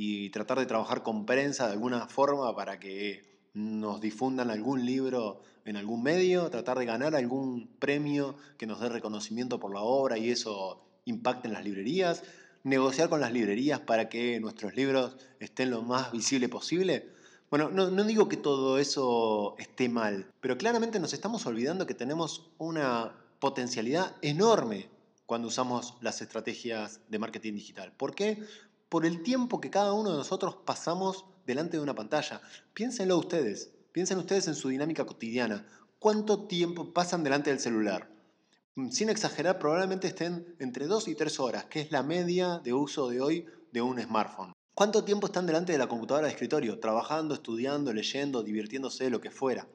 y 0.00 0.30
tratar 0.30 0.60
de 0.60 0.66
trabajar 0.66 1.02
con 1.02 1.26
prensa 1.26 1.66
de 1.66 1.72
alguna 1.72 2.06
forma 2.06 2.54
para 2.54 2.78
que 2.78 3.40
nos 3.52 4.00
difundan 4.00 4.48
algún 4.48 4.86
libro 4.86 5.42
en 5.64 5.76
algún 5.76 6.04
medio, 6.04 6.48
tratar 6.50 6.78
de 6.78 6.86
ganar 6.86 7.16
algún 7.16 7.66
premio 7.80 8.36
que 8.58 8.68
nos 8.68 8.80
dé 8.80 8.90
reconocimiento 8.90 9.58
por 9.58 9.74
la 9.74 9.80
obra 9.80 10.16
y 10.16 10.30
eso 10.30 10.86
impacte 11.04 11.48
en 11.48 11.54
las 11.54 11.64
librerías, 11.64 12.22
negociar 12.62 13.08
con 13.08 13.20
las 13.20 13.32
librerías 13.32 13.80
para 13.80 14.08
que 14.08 14.38
nuestros 14.38 14.76
libros 14.76 15.16
estén 15.40 15.70
lo 15.70 15.82
más 15.82 16.12
visible 16.12 16.48
posible. 16.48 17.08
Bueno, 17.50 17.68
no, 17.68 17.90
no, 17.90 18.04
digo 18.04 18.28
que 18.28 18.36
todo 18.36 18.78
eso 18.78 19.56
esté 19.58 19.88
mal, 19.88 20.26
pero 20.40 20.56
claramente 20.58 21.00
nos 21.00 21.12
estamos 21.12 21.44
olvidando 21.44 21.86
que 21.86 21.94
tenemos 21.94 22.52
una 22.58 23.16
potencialidad 23.40 24.14
enorme 24.22 24.90
cuando 25.26 25.48
usamos 25.48 25.94
las 26.00 26.22
estrategias 26.22 27.00
de 27.08 27.18
marketing 27.18 27.54
digital. 27.54 27.92
¿Por 27.92 28.14
qué? 28.14 28.38
Por 28.88 29.04
el 29.04 29.22
tiempo 29.22 29.60
que 29.60 29.68
cada 29.68 29.92
uno 29.92 30.10
de 30.10 30.16
nosotros 30.16 30.56
pasamos 30.64 31.26
delante 31.46 31.76
de 31.76 31.82
una 31.82 31.94
pantalla. 31.94 32.40
Piénsenlo 32.72 33.18
ustedes, 33.18 33.70
piensen 33.92 34.16
ustedes 34.16 34.48
en 34.48 34.54
su 34.54 34.70
dinámica 34.70 35.04
cotidiana. 35.04 35.66
¿Cuánto 35.98 36.46
tiempo 36.46 36.94
pasan 36.94 37.22
delante 37.22 37.50
del 37.50 37.60
celular? 37.60 38.10
Mm, 38.76 38.88
sin 38.88 39.10
exagerar, 39.10 39.58
probablemente 39.58 40.06
estén 40.06 40.56
entre 40.58 40.86
2 40.86 41.08
y 41.08 41.14
3 41.14 41.38
horas, 41.38 41.64
que 41.66 41.80
es 41.82 41.92
la 41.92 42.02
media 42.02 42.60
de 42.64 42.72
uso 42.72 43.08
de 43.08 43.20
hoy 43.20 43.46
de 43.72 43.82
un 43.82 44.00
smartphone. 44.00 44.54
¿Cuánto 44.74 45.04
tiempo 45.04 45.26
están 45.26 45.44
delante 45.44 45.72
de 45.72 45.78
la 45.78 45.88
computadora 45.88 46.26
de 46.26 46.32
escritorio? 46.32 46.80
Trabajando, 46.80 47.34
estudiando, 47.34 47.92
leyendo, 47.92 48.42
divirtiéndose, 48.42 49.10
lo 49.10 49.20
que 49.20 49.30
fuera 49.30 49.68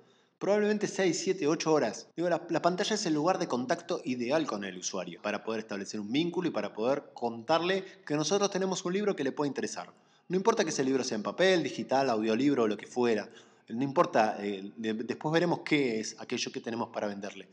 probablemente 0.44 0.88
6, 0.90 1.22
7, 1.24 1.48
8 1.48 1.72
horas. 1.72 2.10
Digo, 2.18 2.28
la, 2.28 2.62
pantalla 2.62 2.96
es 2.96 3.06
el 3.06 3.14
lugar 3.14 3.40
de 3.40 3.48
contacto 3.48 4.02
ideal 4.04 4.46
con 4.46 4.66
el 4.66 4.78
usuario 4.78 5.22
para 5.22 5.42
poder 5.42 5.62
establecer 5.62 6.02
un 6.02 6.12
vínculo 6.12 6.50
y 6.50 6.52
para 6.52 6.74
poder 6.74 7.12
contarle 7.14 7.86
que 8.06 8.16
nosotros 8.16 8.52
tenemos 8.52 8.84
un 8.84 8.92
libro 8.92 9.16
que 9.16 9.24
le 9.24 9.32
puede 9.32 9.48
interesar. 9.48 9.94
No 10.28 10.36
importa 10.36 10.66
que 10.66 10.72
ese 10.72 10.84
libro 10.84 11.06
sea 11.06 11.16
en 11.16 11.24
papel, 11.24 11.64
digital, 11.64 12.10
audiolibro 12.10 12.64
o 12.64 12.68
lo 12.68 12.76
que 12.76 12.88
fuera. 12.88 13.30
No 13.70 13.84
importa, 13.84 14.36
eh, 14.42 14.70
después 14.76 15.32
veremos 15.32 15.62
qué 15.64 16.02
es 16.02 16.18
aquello 16.20 16.52
que 16.52 16.60
tenemos 16.60 16.90
para 16.90 17.08
venderle. 17.08 17.48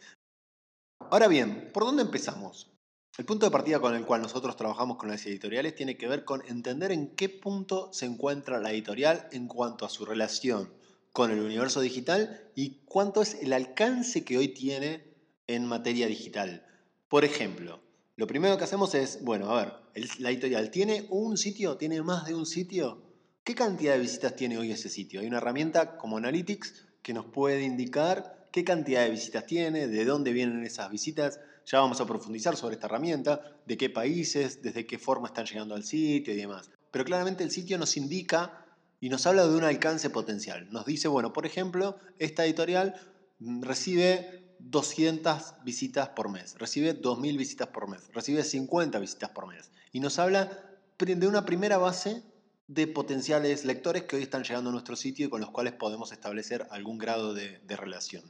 Ahora 1.11 1.29
bien, 1.29 1.71
¿por 1.73 1.85
dónde 1.85 2.03
empezamos? 2.03 2.73
El 3.17 3.25
punto 3.25 3.47
de 3.47 3.53
partida 3.53 3.79
con 3.79 3.95
el 3.95 4.05
cual 4.05 4.21
nosotros 4.21 4.57
trabajamos 4.57 4.97
con 4.97 5.11
las 5.11 5.25
editoriales 5.27 5.77
tiene 5.77 5.97
que 5.97 6.09
ver 6.09 6.25
con 6.25 6.43
entender 6.49 6.91
en 6.91 7.15
qué 7.15 7.29
punto 7.29 7.89
se 7.93 8.07
encuentra 8.07 8.59
la 8.59 8.73
editorial 8.73 9.29
en 9.31 9.47
cuanto 9.47 9.85
a 9.85 9.91
su 9.91 10.05
relación 10.05 10.80
con 11.13 11.31
el 11.31 11.41
universo 11.41 11.81
digital 11.81 12.51
y 12.55 12.83
cuánto 12.85 13.23
es 13.23 13.35
el 13.43 13.53
alcance 13.53 14.25
que 14.25 14.39
hoy 14.39 14.49
tiene 14.49 15.05
en 15.47 15.67
materia 15.67 16.07
digital. 16.07 16.65
Por 17.09 17.25
ejemplo, 17.25 17.81
lo 18.17 18.27
primero 18.27 18.57
que 18.57 18.65
hacemos 18.65 18.95
es, 18.95 19.23
bueno, 19.23 19.51
a 19.51 19.65
ver, 19.65 19.73
la 20.19 20.31
editorial 20.31 20.71
tiene 20.71 21.07
un 21.11 21.37
sitio, 21.37 21.77
tiene 21.77 22.03
más 22.03 22.27
de 22.27 22.35
un 22.35 22.47
sitio. 22.47 23.03
¿Qué 23.43 23.55
cantidad 23.55 23.95
de 23.95 24.01
visitas 24.01 24.37
tiene 24.37 24.59
hoy 24.59 24.71
ese 24.71 24.89
sitio? 24.89 25.21
Hay 25.21 25.27
una 25.27 25.39
herramienta 25.39 25.97
como 25.97 26.19
Analytics 26.19 26.87
que 27.03 27.15
nos 27.15 27.27
puede 27.27 27.63
indicar 27.63 28.49
qué 28.53 28.63
cantidad 28.63 29.03
de 29.03 29.11
visitas 29.11 29.47
tiene, 29.47 29.89
de 29.89 30.05
dónde 30.05 30.33
vienen 30.33 30.65
esas 30.65 30.91
visitas. 30.91 31.41
Ya 31.67 31.81
vamos 31.81 32.01
a 32.01 32.07
profundizar 32.07 32.57
sobre 32.57 32.75
esta 32.75 32.87
herramienta, 32.87 33.41
de 33.67 33.77
qué 33.77 33.91
países, 33.91 34.63
desde 34.63 34.87
qué 34.87 34.99
forma 34.99 35.29
están 35.29 35.47
llegando 35.47 35.75
al 35.75 35.85
sitio 35.85 36.35
y 36.35 36.37
demás. 36.37 36.71
Pero 36.91 37.05
claramente 37.05 37.45
el 37.45 37.51
sitio 37.51 37.79
nos 37.79 37.97
indica 37.97 38.60
y 39.01 39.09
nos 39.09 39.27
habla 39.27 39.47
de 39.47 39.57
un 39.57 39.65
alcance 39.65 40.11
potencial. 40.11 40.69
Nos 40.71 40.85
dice, 40.85 41.09
bueno, 41.09 41.33
por 41.33 41.47
ejemplo, 41.47 41.99
esta 42.19 42.45
editorial 42.45 42.95
mm, 43.39 43.63
recibe 43.63 44.57
200 44.61 45.65
visitas 45.65 46.11
por 46.11 46.29
mes, 46.29 46.55
recibe 46.59 47.01
2.000 47.01 47.39
visitas 47.39 47.69
por 47.69 47.89
mes, 47.89 48.13
recibe 48.13 48.45
50 48.45 48.99
visitas 48.99 49.31
por 49.31 49.47
mes. 49.47 49.71
Y 49.91 50.01
nos 50.01 50.19
habla 50.19 50.67
de 50.99 51.27
una 51.27 51.47
primera 51.47 51.79
base 51.79 52.23
de 52.69 52.87
potenciales 52.87 53.65
lectores 53.65 54.05
que 54.05 54.17
hoy 54.17 54.23
están 54.23 54.45
llegando 54.45 54.69
a 54.69 54.73
nuestro 54.73 54.95
sitio 54.97 55.27
y 55.27 55.31
con 55.31 55.41
los 55.41 55.51
cuales 55.51 55.73
podemos 55.73 56.13
establecer 56.13 56.67
algún 56.71 56.99
grado 56.99 57.33
de, 57.33 57.59
de 57.61 57.77
relación. 57.77 58.23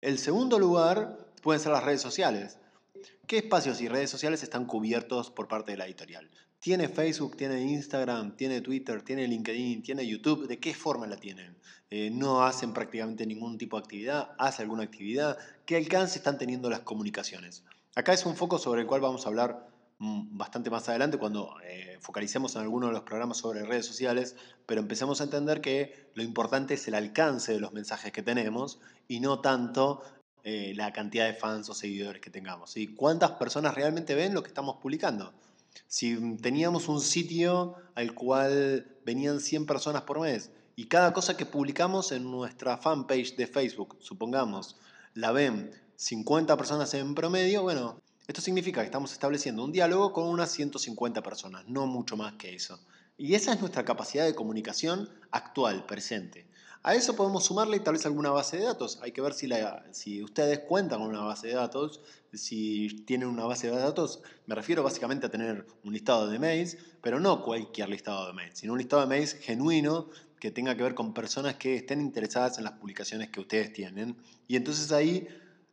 El 0.00 0.18
segundo 0.18 0.58
lugar 0.58 1.28
pueden 1.40 1.62
ser 1.62 1.70
las 1.70 1.84
redes 1.84 2.02
sociales. 2.02 2.58
¿Qué 3.28 3.38
espacios 3.38 3.80
y 3.80 3.88
redes 3.88 4.10
sociales 4.10 4.42
están 4.42 4.66
cubiertos 4.66 5.30
por 5.30 5.46
parte 5.46 5.70
de 5.70 5.78
la 5.78 5.86
editorial? 5.86 6.28
¿Tiene 6.60 6.88
Facebook, 6.88 7.38
tiene 7.38 7.62
Instagram, 7.62 8.36
tiene 8.36 8.60
Twitter, 8.60 9.00
tiene 9.00 9.26
LinkedIn, 9.26 9.82
tiene 9.82 10.06
YouTube? 10.06 10.46
¿De 10.46 10.58
qué 10.58 10.74
forma 10.74 11.06
la 11.06 11.16
tienen? 11.16 11.56
Eh, 11.88 12.10
no 12.10 12.44
hacen 12.44 12.74
prácticamente 12.74 13.24
ningún 13.24 13.56
tipo 13.56 13.78
de 13.78 13.84
actividad, 13.84 14.32
hace 14.36 14.60
alguna 14.60 14.82
actividad. 14.82 15.38
¿Qué 15.64 15.76
alcance 15.76 16.18
están 16.18 16.36
teniendo 16.36 16.68
las 16.68 16.80
comunicaciones? 16.80 17.64
Acá 17.96 18.12
es 18.12 18.26
un 18.26 18.36
foco 18.36 18.58
sobre 18.58 18.82
el 18.82 18.86
cual 18.86 19.00
vamos 19.00 19.24
a 19.24 19.30
hablar 19.30 19.70
mm, 20.00 20.36
bastante 20.36 20.68
más 20.68 20.86
adelante 20.90 21.16
cuando 21.16 21.56
eh, 21.64 21.96
focalicemos 22.02 22.54
en 22.56 22.60
alguno 22.60 22.88
de 22.88 22.92
los 22.92 23.04
programas 23.04 23.38
sobre 23.38 23.64
redes 23.64 23.86
sociales, 23.86 24.36
pero 24.66 24.82
empecemos 24.82 25.22
a 25.22 25.24
entender 25.24 25.62
que 25.62 26.10
lo 26.12 26.22
importante 26.22 26.74
es 26.74 26.86
el 26.88 26.94
alcance 26.94 27.54
de 27.54 27.60
los 27.60 27.72
mensajes 27.72 28.12
que 28.12 28.22
tenemos 28.22 28.80
y 29.08 29.20
no 29.20 29.40
tanto 29.40 30.02
eh, 30.44 30.74
la 30.76 30.92
cantidad 30.92 31.24
de 31.24 31.32
fans 31.32 31.70
o 31.70 31.74
seguidores 31.74 32.20
que 32.20 32.28
tengamos. 32.28 32.70
¿sí? 32.70 32.88
¿Cuántas 32.88 33.30
personas 33.32 33.74
realmente 33.74 34.14
ven 34.14 34.34
lo 34.34 34.42
que 34.42 34.48
estamos 34.48 34.76
publicando? 34.76 35.32
Si 35.86 36.36
teníamos 36.36 36.88
un 36.88 37.00
sitio 37.00 37.74
al 37.94 38.14
cual 38.14 38.86
venían 39.04 39.40
100 39.40 39.66
personas 39.66 40.02
por 40.02 40.20
mes 40.20 40.50
y 40.76 40.86
cada 40.86 41.12
cosa 41.12 41.36
que 41.36 41.46
publicamos 41.46 42.12
en 42.12 42.30
nuestra 42.30 42.76
fanpage 42.76 43.36
de 43.36 43.46
Facebook, 43.46 43.96
supongamos, 44.00 44.76
la 45.14 45.32
ven 45.32 45.70
50 45.96 46.56
personas 46.56 46.94
en 46.94 47.14
promedio, 47.14 47.62
bueno, 47.62 48.00
esto 48.26 48.40
significa 48.40 48.80
que 48.80 48.86
estamos 48.86 49.12
estableciendo 49.12 49.64
un 49.64 49.72
diálogo 49.72 50.12
con 50.12 50.28
unas 50.28 50.50
150 50.52 51.22
personas, 51.22 51.66
no 51.66 51.86
mucho 51.86 52.16
más 52.16 52.34
que 52.34 52.54
eso. 52.54 52.78
Y 53.18 53.34
esa 53.34 53.52
es 53.52 53.60
nuestra 53.60 53.84
capacidad 53.84 54.24
de 54.24 54.34
comunicación 54.34 55.10
actual, 55.30 55.84
presente. 55.84 56.46
A 56.82 56.94
eso 56.94 57.14
podemos 57.14 57.44
sumarle 57.44 57.78
tal 57.80 57.94
vez 57.94 58.06
alguna 58.06 58.30
base 58.30 58.56
de 58.56 58.64
datos. 58.64 58.98
Hay 59.02 59.12
que 59.12 59.20
ver 59.20 59.34
si, 59.34 59.50
si 59.90 60.22
ustedes 60.22 60.60
cuentan 60.60 61.00
con 61.00 61.10
una 61.10 61.20
base 61.20 61.48
de 61.48 61.54
datos, 61.54 62.00
si 62.32 63.04
tienen 63.04 63.28
una 63.28 63.44
base 63.44 63.70
de 63.70 63.76
datos. 63.76 64.22
Me 64.46 64.54
refiero 64.54 64.82
básicamente 64.82 65.26
a 65.26 65.30
tener 65.30 65.66
un 65.84 65.92
listado 65.92 66.26
de 66.26 66.38
mails, 66.38 66.78
pero 67.02 67.20
no 67.20 67.42
cualquier 67.42 67.90
listado 67.90 68.26
de 68.26 68.32
mails, 68.32 68.58
sino 68.58 68.72
un 68.72 68.78
listado 68.78 69.02
de 69.02 69.08
mails 69.08 69.34
genuino 69.34 70.08
que 70.40 70.50
tenga 70.50 70.74
que 70.74 70.82
ver 70.82 70.94
con 70.94 71.12
personas 71.12 71.56
que 71.56 71.76
estén 71.76 72.00
interesadas 72.00 72.56
en 72.56 72.64
las 72.64 72.72
publicaciones 72.72 73.28
que 73.28 73.40
ustedes 73.40 73.74
tienen. 73.74 74.16
Y 74.48 74.56
entonces 74.56 74.90
ahí 74.90 75.28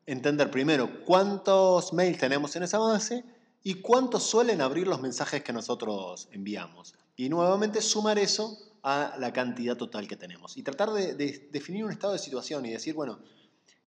entender 0.05 0.51
primero 0.51 1.05
cuántos 1.05 1.93
mails 1.93 2.17
tenemos 2.17 2.53
en 2.57 2.63
esa 2.63 2.79
base 2.79 3.23
y 3.63 3.75
cuántos 3.75 4.23
suelen 4.23 4.59
abrir 4.59 4.87
los 4.87 5.01
mensajes 5.01 5.41
que 5.41 5.53
nosotros 5.53 6.27
enviamos. 6.33 6.95
Y 7.15 7.29
nuevamente 7.29 7.81
sumar 7.81 8.19
eso 8.19 8.57
a 8.83 9.15
la 9.19 9.33
cantidad 9.33 9.75
total 9.75 10.07
que 10.07 10.15
tenemos. 10.15 10.57
Y 10.57 10.63
tratar 10.63 10.91
de, 10.91 11.15
definir 11.51 11.85
un 11.85 11.91
estado 11.91 12.13
de 12.13 12.19
situación 12.19 12.65
y 12.65 12.71
decir, 12.71 12.93
bueno, 12.93 13.19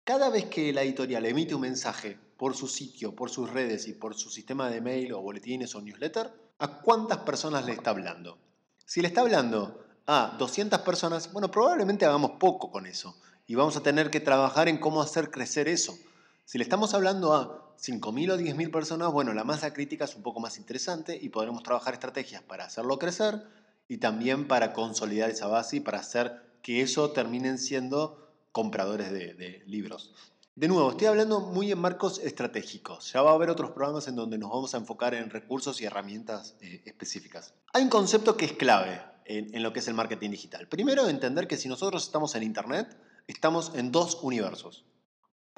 cada 0.04 0.30
vez 0.30 0.46
que 0.46 0.72
la 0.72 0.82
editorial 0.82 1.26
emite 1.26 1.54
un 1.54 1.60
mensaje 1.62 2.18
por 2.36 2.56
su 2.56 2.68
sitio, 2.68 3.14
por 3.14 3.30
sus 3.30 3.50
redes 3.50 3.88
y 3.88 3.92
por 3.92 4.14
su 4.14 4.30
sistema 4.30 4.70
de 4.70 4.80
mail 4.80 5.12
o 5.12 5.20
boletines 5.20 5.74
o 5.74 5.80
newsletter, 5.80 6.32
¿a 6.58 6.80
cuántas 6.80 7.18
personas 7.18 7.64
le 7.66 7.72
está 7.72 7.90
hablando? 7.90 8.38
Si 8.86 9.02
le 9.02 9.08
está 9.08 9.20
hablando 9.20 9.84
a 10.06 10.36
200 10.38 10.80
personas, 10.80 11.32
bueno, 11.32 11.50
probablemente 11.50 12.06
hagamos 12.06 12.32
poco 12.40 12.70
con 12.70 12.86
eso 12.86 13.14
y 13.46 13.54
vamos 13.54 13.76
a 13.76 13.82
tener 13.82 14.10
que 14.10 14.20
trabajar 14.20 14.68
en 14.68 14.78
cómo 14.78 15.02
hacer 15.02 15.30
crecer 15.30 15.68
eso. 15.68 15.98
Si 16.44 16.56
le 16.56 16.64
estamos 16.64 16.94
hablando 16.94 17.34
a 17.34 17.76
5.000 17.76 18.32
o 18.32 18.38
10.000 18.38 18.70
personas, 18.70 19.12
bueno, 19.12 19.34
la 19.34 19.44
masa 19.44 19.72
crítica 19.72 20.06
es 20.06 20.16
un 20.16 20.22
poco 20.22 20.40
más 20.40 20.56
interesante 20.56 21.18
y 21.20 21.28
podremos 21.28 21.62
trabajar 21.62 21.94
estrategias 21.94 22.42
para 22.42 22.64
hacerlo 22.64 22.98
crecer 22.98 23.57
y 23.88 23.98
también 23.98 24.46
para 24.46 24.72
consolidar 24.72 25.30
esa 25.30 25.46
base 25.46 25.76
y 25.76 25.80
para 25.80 25.98
hacer 25.98 26.42
que 26.62 26.82
eso 26.82 27.10
terminen 27.12 27.58
siendo 27.58 28.30
compradores 28.52 29.10
de, 29.10 29.62
libros. 29.66 30.14
De 30.54 30.68
nuevo, 30.68 30.90
estoy 30.90 31.06
hablando 31.06 31.40
muy 31.40 31.70
en 31.72 31.78
marcos 31.78 32.18
estratégicos. 32.18 33.12
Ya 33.12 33.22
va 33.22 33.30
a 33.30 33.34
haber 33.34 33.48
otros 33.48 33.70
programas 33.70 34.08
en 34.08 34.16
donde 34.16 34.38
nos 34.38 34.50
vamos 34.50 34.74
a 34.74 34.78
enfocar 34.78 35.14
en 35.14 35.30
recursos 35.30 35.80
y 35.80 35.84
herramientas 35.84 36.56
eh, 36.60 36.82
específicas. 36.84 37.54
Hay 37.72 37.84
un 37.84 37.88
concepto 37.88 38.36
que 38.36 38.44
es 38.44 38.52
clave 38.52 39.00
en, 39.24 39.54
en 39.54 39.62
lo 39.62 39.72
que 39.72 39.78
es 39.78 39.88
el 39.88 39.94
marketing 39.94 40.30
digital. 40.30 40.68
Primero, 40.68 41.08
entender 41.08 41.46
que 41.46 41.56
si 41.56 41.68
nosotros 41.68 42.04
estamos 42.04 42.34
en 42.34 42.42
Internet, 42.42 42.96
estamos 43.28 43.72
en 43.74 43.92
dos 43.92 44.18
universos 44.22 44.84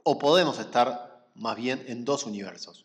o 0.04 0.18
podemos 0.18 0.58
estar 0.58 1.26
más 1.34 1.56
bien 1.56 1.82
en 1.86 2.04
dos 2.04 2.24
universos, 2.24 2.84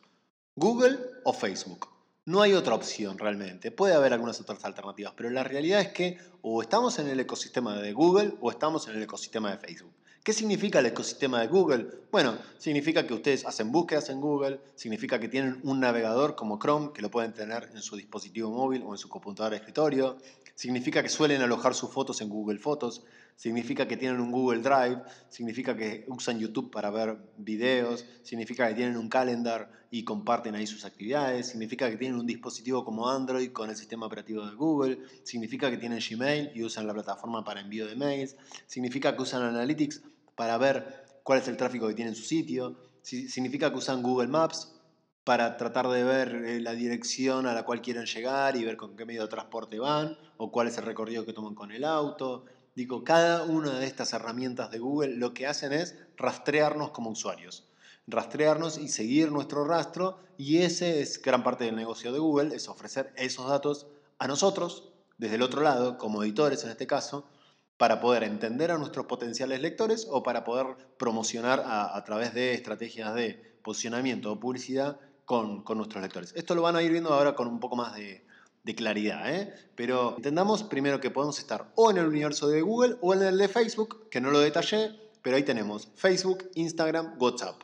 Google 0.55 0.97
o 1.25 1.33
Facebook. 1.33 1.94
No 2.27 2.41
hay 2.41 2.53
otra 2.53 2.74
opción 2.74 3.20
realmente. 3.20 3.70
Puede 3.70 3.94
haber 3.94 4.12
algunas 4.12 4.41
otras 4.41 4.65
alternativas, 4.65 5.13
pero 5.15 5.29
la 5.29 5.44
realidad 5.44 5.79
es 5.79 5.89
que 5.89 6.17
o 6.41 6.60
estamos 6.63 6.98
en 6.98 7.08
el 7.08 7.20
ecosistema 7.20 7.79
de 7.79 7.94
Google 7.94 8.34
o 8.41 8.50
estamos 8.50 8.88
en 8.88 8.96
el 8.96 9.03
ecosistema 9.03 9.51
de 9.51 9.60
Facebook. 9.60 9.94
¿Qué 10.24 10.34
significa 10.34 10.79
el 10.79 10.88
ecosistema 10.88 11.39
de 11.39 11.46
Google? 11.46 11.88
Bueno, 12.12 12.36
significa 12.58 13.05
que 13.05 13.13
ustedes 13.13 13.46
hacen 13.46 13.72
búsquedas 13.72 14.10
en 14.10 14.22
Google, 14.22 14.60
significa 14.74 15.20
que 15.20 15.27
tienen 15.27 15.60
un 15.62 15.79
navegador 15.79 16.36
como 16.36 16.58
Chrome 16.58 16.94
que 16.94 17.03
lo 17.03 17.12
pueden 17.12 17.32
tener 17.32 17.70
en 17.72 17.82
su 17.84 17.96
dispositivo 17.96 18.50
móvil 18.50 18.82
o 18.88 18.91
en 18.91 18.98
su 18.98 19.08
computadora 19.08 19.51
de 19.51 19.58
escritorio, 19.58 20.17
significa 20.55 21.03
que 21.03 21.10
suelen 21.10 21.44
alojar 21.44 21.75
sus 21.75 21.91
fotos 21.91 22.22
en 22.22 22.29
Google 22.29 22.58
Fotos, 22.58 23.03
significa 23.35 23.87
que 23.87 23.97
tienen 23.97 24.19
un 24.19 24.31
Google 24.31 24.61
Drive, 24.61 25.01
significa 25.29 25.75
que 25.75 26.05
usan 26.07 26.39
YouTube 26.39 26.71
para 26.71 26.89
ver 26.89 27.17
videos, 27.37 28.05
significa 28.23 28.67
que 28.67 28.75
tienen 28.75 28.97
un 28.97 29.09
calendar 29.09 29.71
y 29.91 30.03
comparten 30.03 30.55
ahí 30.55 30.67
sus 30.67 30.85
actividades, 30.85 31.47
significa 31.47 31.89
que 31.89 31.97
tienen 31.97 32.19
un 32.19 32.25
dispositivo 32.25 32.83
como 32.83 33.09
Android 33.09 33.51
con 33.51 33.69
el 33.69 33.75
sistema 33.75 34.05
operativo 34.05 34.45
de 34.45 34.55
Google, 34.55 34.99
significa 35.23 35.69
que 35.69 35.77
tienen 35.77 35.99
Gmail 35.99 36.51
y 36.53 36.63
usan 36.63 36.87
la 36.87 36.93
plataforma 36.93 37.43
para 37.43 37.61
envío 37.61 37.87
de 37.87 37.95
mails, 37.95 38.35
significa 38.67 39.15
que 39.15 39.21
usan 39.21 39.43
Analytics 39.43 40.01
para 40.35 40.57
ver 40.57 41.05
cuál 41.23 41.39
es 41.39 41.47
el 41.47 41.57
tráfico 41.57 41.87
que 41.87 41.93
tiene 41.93 42.11
en 42.11 42.15
su 42.15 42.23
sitio, 42.23 42.77
significa 43.01 43.71
que 43.71 43.77
usan 43.77 44.01
Google 44.01 44.27
Maps 44.27 44.75
para 45.23 45.57
tratar 45.57 45.87
de 45.87 46.03
ver 46.03 46.35
eh, 46.35 46.61
la 46.61 46.73
dirección 46.73 47.47
a 47.47 47.53
la 47.53 47.63
cual 47.63 47.81
quieren 47.81 48.05
llegar 48.05 48.55
y 48.55 48.63
ver 48.63 48.77
con 48.77 48.95
qué 48.95 49.05
medio 49.05 49.23
de 49.23 49.27
transporte 49.27 49.79
van 49.79 50.15
o 50.37 50.51
cuál 50.51 50.67
es 50.67 50.77
el 50.77 50.85
recorrido 50.85 51.25
que 51.25 51.33
toman 51.33 51.55
con 51.55 51.71
el 51.71 51.83
auto, 51.83 52.45
Digo, 52.75 53.05
cada 53.05 53.44
una 53.44 53.79
de 53.79 53.86
estas 53.86 54.12
herramientas 54.12 54.70
de 54.70 54.79
Google 54.79 55.15
lo 55.15 55.34
que 55.34 55.48
hacen 55.48 55.72
es 55.72 55.96
rastrearnos 56.17 56.91
como 56.91 57.10
usuarios, 57.10 57.63
rastrearnos 58.05 58.77
y 58.77 58.89
seguir 58.89 59.32
nuestro 59.32 59.63
rastro 59.63 60.20
y 60.38 60.58
ese 60.58 61.01
es 61.01 61.22
gran 61.22 61.41
parte 61.41 61.63
del 61.63 61.77
negocio 61.77 62.12
de 62.12 62.20
Google, 62.20 62.53
es 62.53 62.67
ofrecer 62.67 63.13
esos 63.15 63.48
datos 63.48 63.88
a 64.20 64.27
nosotros, 64.27 64.89
desde 65.17 65.36
el 65.36 65.41
otro 65.41 65.62
lado, 65.62 65.98
como 65.98 66.22
editores 66.22 66.65
en 66.65 66.72
este 66.72 66.86
caso, 66.86 67.29
para 67.77 68.01
poder 68.01 68.24
entender 68.24 68.72
a 68.72 68.77
nuestros 68.77 69.05
potenciales 69.05 69.62
lectores 69.62 70.05
o 70.10 70.22
para 70.22 70.44
poder 70.44 70.75
promocionar 70.98 71.63
a, 71.65 72.03
través 72.03 72.34
de 72.34 72.53
estrategias 72.53 73.15
de 73.15 73.58
posicionamiento 73.63 74.34
o 74.34 74.39
publicidad 74.39 75.00
con, 75.24 75.63
con 75.63 75.77
nuestros 75.77 76.03
lectores. 76.03 76.34
Esto 76.36 76.55
lo 76.55 76.62
van 76.62 76.75
a 76.75 76.84
ir 76.84 76.91
viendo 76.91 77.14
ahora 77.14 77.35
con 77.35 77.48
un 77.48 77.61
poco 77.61 77.77
más 77.77 77.96
de, 77.96 78.25
de 78.65 78.73
claridad, 78.73 79.33
¿eh? 79.33 79.53
pero 79.75 80.15
entendamos 80.17 80.63
primero 80.63 80.99
que 80.99 81.11
podemos 81.11 81.37
estar 81.37 81.71
o 81.75 81.91
en 81.91 81.97
el 81.97 82.07
universo 82.07 82.47
de 82.47 82.61
Google 82.61 82.97
o 83.01 83.13
en 83.13 83.21
el 83.21 83.37
de 83.37 83.47
Facebook, 83.47 84.09
que 84.09 84.19
no 84.19 84.31
lo 84.31 84.39
detallé, 84.39 84.99
pero 85.21 85.37
ahí 85.37 85.43
tenemos 85.43 85.87
Facebook, 85.95 86.49
Instagram, 86.55 87.15
WhatsApp, 87.19 87.61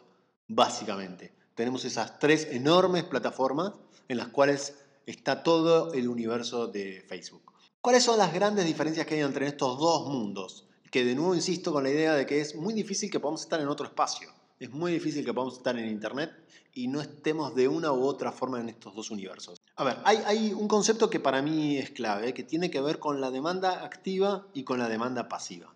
básicamente. 0.48 1.34
Tenemos 1.56 1.86
esas 1.86 2.20
tres 2.20 2.48
enormes 2.52 3.04
plataformas 3.04 3.74
en 4.08 4.18
las 4.18 4.28
cuales 4.28 4.76
está 5.08 5.42
todo 5.42 5.92
el 5.94 6.08
universo 6.08 6.68
de 6.68 7.04
Facebook. 7.08 7.52
¿Cuáles 7.82 8.04
son 8.04 8.20
las 8.20 8.32
grandes 8.32 8.66
diferencias 8.66 9.08
que 9.08 9.16
hay 9.16 9.22
entre 9.22 9.48
estos 9.48 9.80
dos 9.80 10.08
mundos? 10.08 10.68
Que 10.92 11.04
de 11.04 11.16
nuevo 11.16 11.34
insisto 11.34 11.72
con 11.72 11.84
la 11.84 11.90
idea 11.90 12.14
de 12.14 12.28
que 12.28 12.42
es 12.42 12.56
muy 12.56 12.76
difícil 12.76 13.10
que 13.10 13.20
podamos 13.20 13.42
estar 13.42 13.60
en 13.60 13.68
otro 13.68 13.88
espacio. 13.88 14.32
Es 14.60 14.70
muy 14.70 14.92
difícil 14.92 15.26
que 15.26 15.34
podamos 15.34 15.58
estar 15.58 15.76
en 15.80 15.90
Internet 15.90 16.32
y 16.76 16.88
no 16.88 17.02
estemos 17.02 17.56
de 17.56 17.68
una 17.68 17.92
u 17.92 18.04
otra 18.04 18.32
forma 18.32 18.60
en 18.60 18.70
estos 18.70 18.94
dos 18.94 19.10
universos. 19.10 19.61
Ver, 19.84 19.98
hay, 20.04 20.54
un 20.54 20.68
concepto 20.68 21.10
que 21.10 21.20
para 21.20 21.42
mí 21.42 21.78
es 21.78 21.90
clave, 21.90 22.34
que 22.34 22.44
tiene 22.44 22.70
que 22.70 22.82
ver 22.82 23.00
con 23.00 23.20
la 23.20 23.32
demanda 23.32 23.84
activa 23.84 24.48
y 24.54 24.64
con 24.64 24.78
la 24.78 24.88
demanda 24.88 25.28
pasiva. 25.28 25.74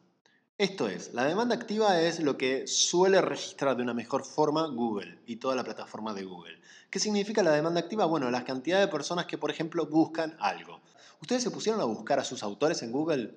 Esto 0.57 0.87
es, 0.87 1.13
la 1.13 1.25
demanda 1.25 1.55
activa 1.55 1.99
es 1.99 2.19
lo 2.19 2.37
que 2.37 2.67
suele 2.67 3.19
registrar 3.21 3.75
de 3.75 3.83
una 3.83 3.93
mejor 3.93 4.23
forma 4.23 4.67
Google 4.67 5.19
y 5.25 5.37
toda 5.37 5.55
la 5.55 5.63
plataforma 5.63 6.13
de 6.13 6.23
Google. 6.23 6.61
¿Qué 6.89 6.99
significa 6.99 7.43
la 7.43 7.51
demanda 7.51 7.79
activa? 7.79 8.05
Bueno, 8.05 8.29
la 8.29 8.45
cantidad 8.45 8.79
de 8.79 8.87
personas 8.87 9.25
que, 9.25 9.37
por 9.37 9.49
ejemplo, 9.49 9.87
buscan 9.87 10.37
algo. 10.39 10.81
¿Ustedes 11.19 11.43
se 11.43 11.51
pusieron 11.51 11.81
a 11.81 11.85
buscar 11.85 12.19
a 12.19 12.23
sus 12.23 12.43
autores 12.43 12.83
en 12.83 12.91
Google? 12.91 13.35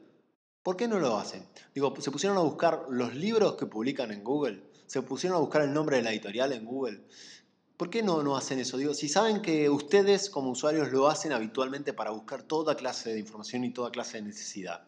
¿Por 0.62 0.76
qué 0.76 0.86
no 0.86 0.98
lo 0.98 1.16
hacen? 1.16 1.46
Digo, 1.74 1.94
¿se 1.98 2.10
pusieron 2.10 2.36
a 2.36 2.42
buscar 2.42 2.84
los 2.90 3.14
libros 3.14 3.54
que 3.54 3.66
publican 3.66 4.12
en 4.12 4.22
Google? 4.22 4.62
¿Se 4.86 5.02
pusieron 5.02 5.36
a 5.36 5.40
buscar 5.40 5.62
el 5.62 5.72
nombre 5.72 5.96
de 5.96 6.02
la 6.02 6.10
editorial 6.10 6.52
en 6.52 6.64
Google? 6.64 7.04
¿Por 7.78 7.90
qué 7.90 8.02
no, 8.02 8.24
no 8.24 8.36
hacen 8.36 8.58
eso? 8.58 8.76
Digo, 8.76 8.92
si 8.92 9.08
saben 9.08 9.40
que 9.40 9.70
ustedes 9.70 10.28
como 10.30 10.50
usuarios 10.50 10.90
lo 10.90 11.08
hacen 11.08 11.30
habitualmente 11.30 11.92
para 11.92 12.10
buscar 12.10 12.42
toda 12.42 12.74
clase 12.74 13.12
de 13.12 13.20
información 13.20 13.62
y 13.62 13.70
toda 13.70 13.92
clase 13.92 14.16
de 14.16 14.24
necesidad, 14.24 14.82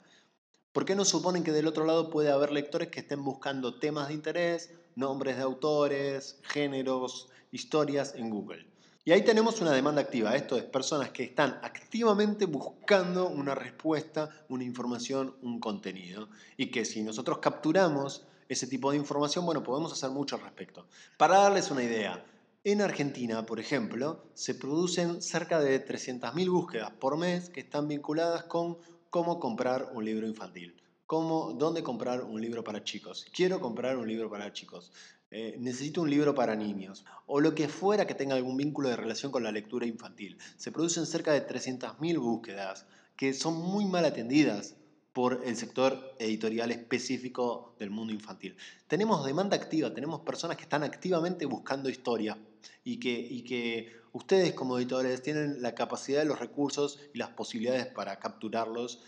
¿por 0.73 0.85
qué 0.85 0.97
no 0.97 1.05
suponen 1.05 1.45
que 1.45 1.53
del 1.53 1.69
otro 1.69 1.85
lado 1.85 2.11
puede 2.11 2.33
haber 2.33 2.51
lectores 2.51 2.89
que 2.89 2.99
estén 2.99 3.23
buscando 3.23 3.79
temas 3.79 4.09
de 4.09 4.15
interés, 4.15 4.75
nombres 4.97 5.37
de 5.37 5.43
autores, 5.43 6.41
géneros, 6.43 7.29
historias 7.53 8.17
en 8.17 8.29
Google? 8.29 8.67
Y 9.05 9.13
ahí 9.13 9.23
tenemos 9.23 9.61
una 9.61 9.71
demanda 9.71 10.03
activa. 10.03 10.35
Esto 10.35 10.57
es 10.57 10.65
personas 10.65 11.11
que 11.11 11.23
están 11.23 11.61
activamente 11.63 12.47
buscando 12.47 13.29
una 13.29 13.55
respuesta, 13.55 14.31
una 14.49 14.65
información, 14.65 15.37
un 15.43 15.61
contenido. 15.61 16.29
Y 16.57 16.73
que 16.73 16.85
si 16.85 17.05
nosotros 17.05 17.39
capturamos 17.39 18.27
ese 18.49 18.67
tipo 18.67 18.91
de 18.91 18.97
información, 18.97 19.47
bueno, 19.47 19.63
podemos 19.63 19.93
hacer 19.93 20.11
mucho 20.11 20.35
al 20.35 20.43
respecto. 20.43 20.89
Para 21.17 21.39
darles 21.39 21.71
una 21.71 21.85
idea, 21.85 22.25
en 22.63 22.83
Argentina, 22.83 23.47
por 23.47 23.59
ejemplo, 23.59 24.23
se 24.35 24.55
producen 24.55 25.23
cerca 25.23 25.61
de 25.61 25.83
300.000 25.83 26.51
búsquedas 26.51 26.91
por 26.91 27.17
mes 27.17 27.49
que 27.49 27.61
están 27.61 27.89
vinculadas 27.89 28.45
con 28.45 28.77
cómo 29.09 29.41
comprar 29.41 29.91
un 29.95 30.05
libro 30.05 30.27
infantil, 30.27 30.77
cómo, 31.07 31.55
dónde 31.55 31.83
comprar 31.83 32.23
un 32.23 32.39
libro 32.39 32.63
para 32.63 32.85
chicos, 32.85 33.27
quiero 33.35 33.61
comprar 33.61 33.97
un 33.97 34.07
libro 34.07 34.29
para 34.29 34.53
chicos, 34.53 34.93
eh, 35.31 35.57
necesito 35.59 36.03
un 36.03 36.11
libro 36.11 36.35
para 36.35 36.55
niños, 36.55 37.07
o 37.27 37.41
lo 37.41 37.55
que 37.55 37.69
fuera 37.69 38.07
que 38.07 38.15
tenga 38.15 38.35
algún 38.35 38.59
vínculo 38.59 38.91
de 38.91 38.97
relación 38.97 39.33
con 39.33 39.43
la 39.43 39.53
lectura 39.53 39.87
infantil. 39.87 40.37
Se 40.59 40.71
producen 40.71 41.07
cerca 41.07 41.33
de 41.33 41.47
300.000 41.47 42.19
búsquedas 42.19 42.85
que 43.17 43.33
son 43.33 43.55
muy 43.55 43.87
mal 43.87 44.05
atendidas 44.05 44.77
por 45.15 45.43
el 45.45 45.57
sector 45.57 46.15
editorial 46.19 46.71
específico 46.71 47.75
del 47.79 47.91
mundo 47.91 48.13
infantil. 48.13 48.57
Tenemos 48.87 49.25
demanda 49.25 49.57
activa, 49.57 49.93
tenemos 49.93 50.21
personas 50.21 50.57
que 50.57 50.65
están 50.65 50.83
activamente 50.83 51.47
buscando 51.47 51.89
historia 51.89 52.37
y 52.85 52.99
que, 52.99 53.11
y 53.11 53.43
que 53.43 53.93
ustedes 54.13 54.53
como 54.55 54.79
editores 54.79 55.23
tienen 55.23 55.63
la 55.63 55.75
capacidad, 55.75 56.25
los 56.25 56.39
recursos 56.39 57.01
y 57.15 57.19
las 57.19 57.31
posibilidades 57.31 57.87
para 57.87 58.19
capturarlos 58.19 59.03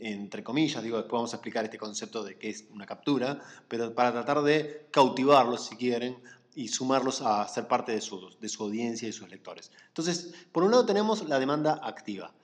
entre 0.00 0.42
comillas, 0.42 0.82
digo, 0.82 0.96
después 0.96 1.18
vamos 1.18 1.32
a 1.32 1.36
explicar 1.36 1.64
este 1.64 1.78
concepto 1.78 2.24
de 2.24 2.36
qué 2.36 2.50
es 2.50 2.64
una 2.72 2.84
captura, 2.84 3.40
pero 3.68 3.94
para 3.94 4.10
tratar 4.10 4.42
de 4.42 4.88
cautivarlos, 4.90 5.66
si 5.66 5.76
quieren, 5.76 6.18
y 6.54 6.66
sumarlos 6.66 7.22
a 7.22 7.46
ser 7.46 7.68
parte 7.68 7.92
de 7.92 8.00
su, 8.00 8.36
de 8.40 8.48
su 8.48 8.64
audiencia 8.64 9.08
y 9.08 9.12
sus 9.12 9.30
lectores. 9.30 9.70
Entonces, 9.86 10.34
por 10.50 10.64
un 10.64 10.72
lado 10.72 10.84
tenemos 10.84 11.28
la 11.28 11.38
demanda 11.38 11.80
activa. 11.84 12.34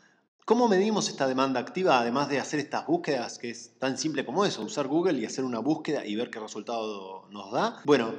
¿Cómo 0.44 0.68
medimos 0.68 1.08
esta 1.08 1.26
demanda 1.26 1.58
activa 1.58 1.98
además 1.98 2.28
de 2.28 2.38
hacer 2.38 2.60
estas 2.60 2.86
búsquedas, 2.86 3.38
que 3.38 3.50
es 3.50 3.72
tan 3.78 3.98
simple 3.98 4.24
como 4.24 4.44
eso, 4.44 4.62
usar 4.62 4.86
Google 4.86 5.18
y 5.18 5.24
hacer 5.24 5.42
una 5.42 5.58
búsqueda 5.58 6.06
y 6.06 6.14
ver 6.14 6.30
qué 6.30 6.38
resultado 6.38 7.26
nos 7.30 7.50
da? 7.50 7.82
Bueno, 7.86 8.14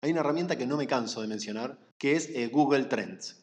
hay 0.00 0.12
una 0.12 0.20
herramienta 0.20 0.56
que 0.56 0.66
no 0.66 0.76
me 0.76 0.86
canso 0.86 1.20
de 1.20 1.28
mencionar, 1.28 1.78
que 1.98 2.16
es 2.16 2.28
eh, 2.30 2.48
Google 2.48 2.84
Trends. 2.84 3.42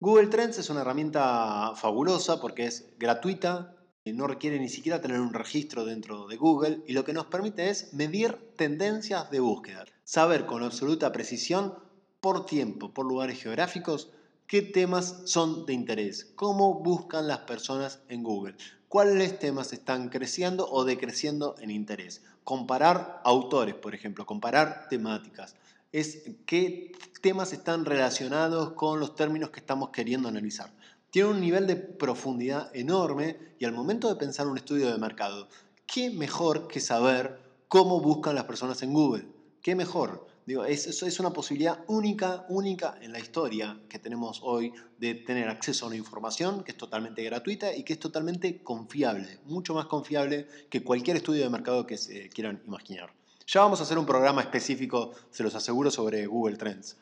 Google 0.00 0.26
Trends 0.26 0.58
es 0.58 0.68
una 0.68 0.80
herramienta 0.80 1.74
fabulosa 1.76 2.40
porque 2.40 2.66
es 2.66 2.88
gratuita, 2.98 3.76
no 4.04 4.26
requiere 4.26 4.58
ni 4.58 4.68
siquiera 4.68 5.00
tener 5.00 5.20
un 5.20 5.32
registro 5.32 5.84
dentro 5.84 6.26
de 6.26 6.36
Google 6.36 6.82
y 6.88 6.92
lo 6.92 7.04
que 7.04 7.12
nos 7.12 7.26
permite 7.26 7.70
es 7.70 7.94
medir 7.94 8.36
tendencias 8.56 9.30
de 9.30 9.38
búsqueda, 9.38 9.84
saber 10.02 10.44
con 10.44 10.64
absoluta 10.64 11.12
precisión 11.12 11.74
por 12.20 12.46
tiempo, 12.46 12.92
por 12.92 13.06
lugares 13.06 13.40
geográficos, 13.40 14.10
qué 14.48 14.60
temas 14.60 15.22
son 15.24 15.66
de 15.66 15.72
interés, 15.72 16.32
cómo 16.34 16.82
buscan 16.82 17.28
las 17.28 17.38
personas 17.38 18.00
en 18.08 18.24
Google, 18.24 18.56
cuáles 18.88 19.38
temas 19.38 19.72
están 19.72 20.08
creciendo 20.08 20.68
o 20.68 20.84
decreciendo 20.84 21.54
en 21.60 21.70
interés. 21.70 22.22
Comparar 22.44 23.20
autores, 23.24 23.76
por 23.76 23.94
ejemplo, 23.94 24.26
comparar 24.26 24.88
temáticas. 24.90 25.54
Es 25.92 26.22
qué 26.46 26.92
temas 27.20 27.52
están 27.52 27.84
relacionados 27.84 28.72
con 28.72 28.98
los 28.98 29.14
términos 29.14 29.50
que 29.50 29.60
estamos 29.60 29.90
queriendo 29.90 30.28
analizar. 30.28 30.72
Tiene 31.10 31.28
un 31.28 31.40
nivel 31.40 31.66
de 31.66 31.76
profundidad 31.76 32.74
enorme 32.74 33.54
y 33.58 33.66
al 33.66 33.72
momento 33.72 34.08
de 34.08 34.16
pensar 34.16 34.46
un 34.46 34.56
estudio 34.56 34.90
de 34.90 34.96
mercado, 34.96 35.48
¿qué 35.86 36.08
mejor 36.08 36.66
que 36.66 36.80
saber 36.80 37.38
cómo 37.68 38.00
buscan 38.00 38.34
las 38.34 38.44
personas 38.44 38.82
en 38.82 38.94
Google? 38.94 39.28
¿Qué 39.60 39.74
mejor? 39.74 40.26
Digo, 40.46 40.64
es, 40.64 40.86
es 40.86 41.20
una 41.20 41.30
posibilidad 41.30 41.84
única, 41.86 42.46
única 42.48 42.98
en 43.00 43.12
la 43.12 43.20
historia 43.20 43.78
que 43.88 43.98
tenemos 43.98 44.40
hoy 44.42 44.72
de 44.98 45.14
tener 45.14 45.48
acceso 45.48 45.84
a 45.84 45.88
una 45.88 45.96
información 45.96 46.64
que 46.64 46.72
es 46.72 46.78
totalmente 46.78 47.22
gratuita 47.22 47.76
y 47.76 47.84
que 47.84 47.92
es 47.92 48.00
totalmente 48.00 48.62
confiable, 48.62 49.38
mucho 49.44 49.74
más 49.74 49.86
confiable 49.86 50.48
que 50.68 50.82
cualquier 50.82 51.18
estudio 51.18 51.44
de 51.44 51.50
mercado 51.50 51.86
que 51.86 51.98
se 51.98 52.28
quieran 52.30 52.60
imaginar. 52.66 53.12
Ya 53.52 53.60
vamos 53.60 53.80
a 53.80 53.82
hacer 53.82 53.98
un 53.98 54.06
programa 54.06 54.40
específico, 54.40 55.12
se 55.30 55.42
los 55.42 55.54
aseguro, 55.54 55.90
sobre 55.90 56.24
Google 56.26 56.56
Trends. 56.56 56.96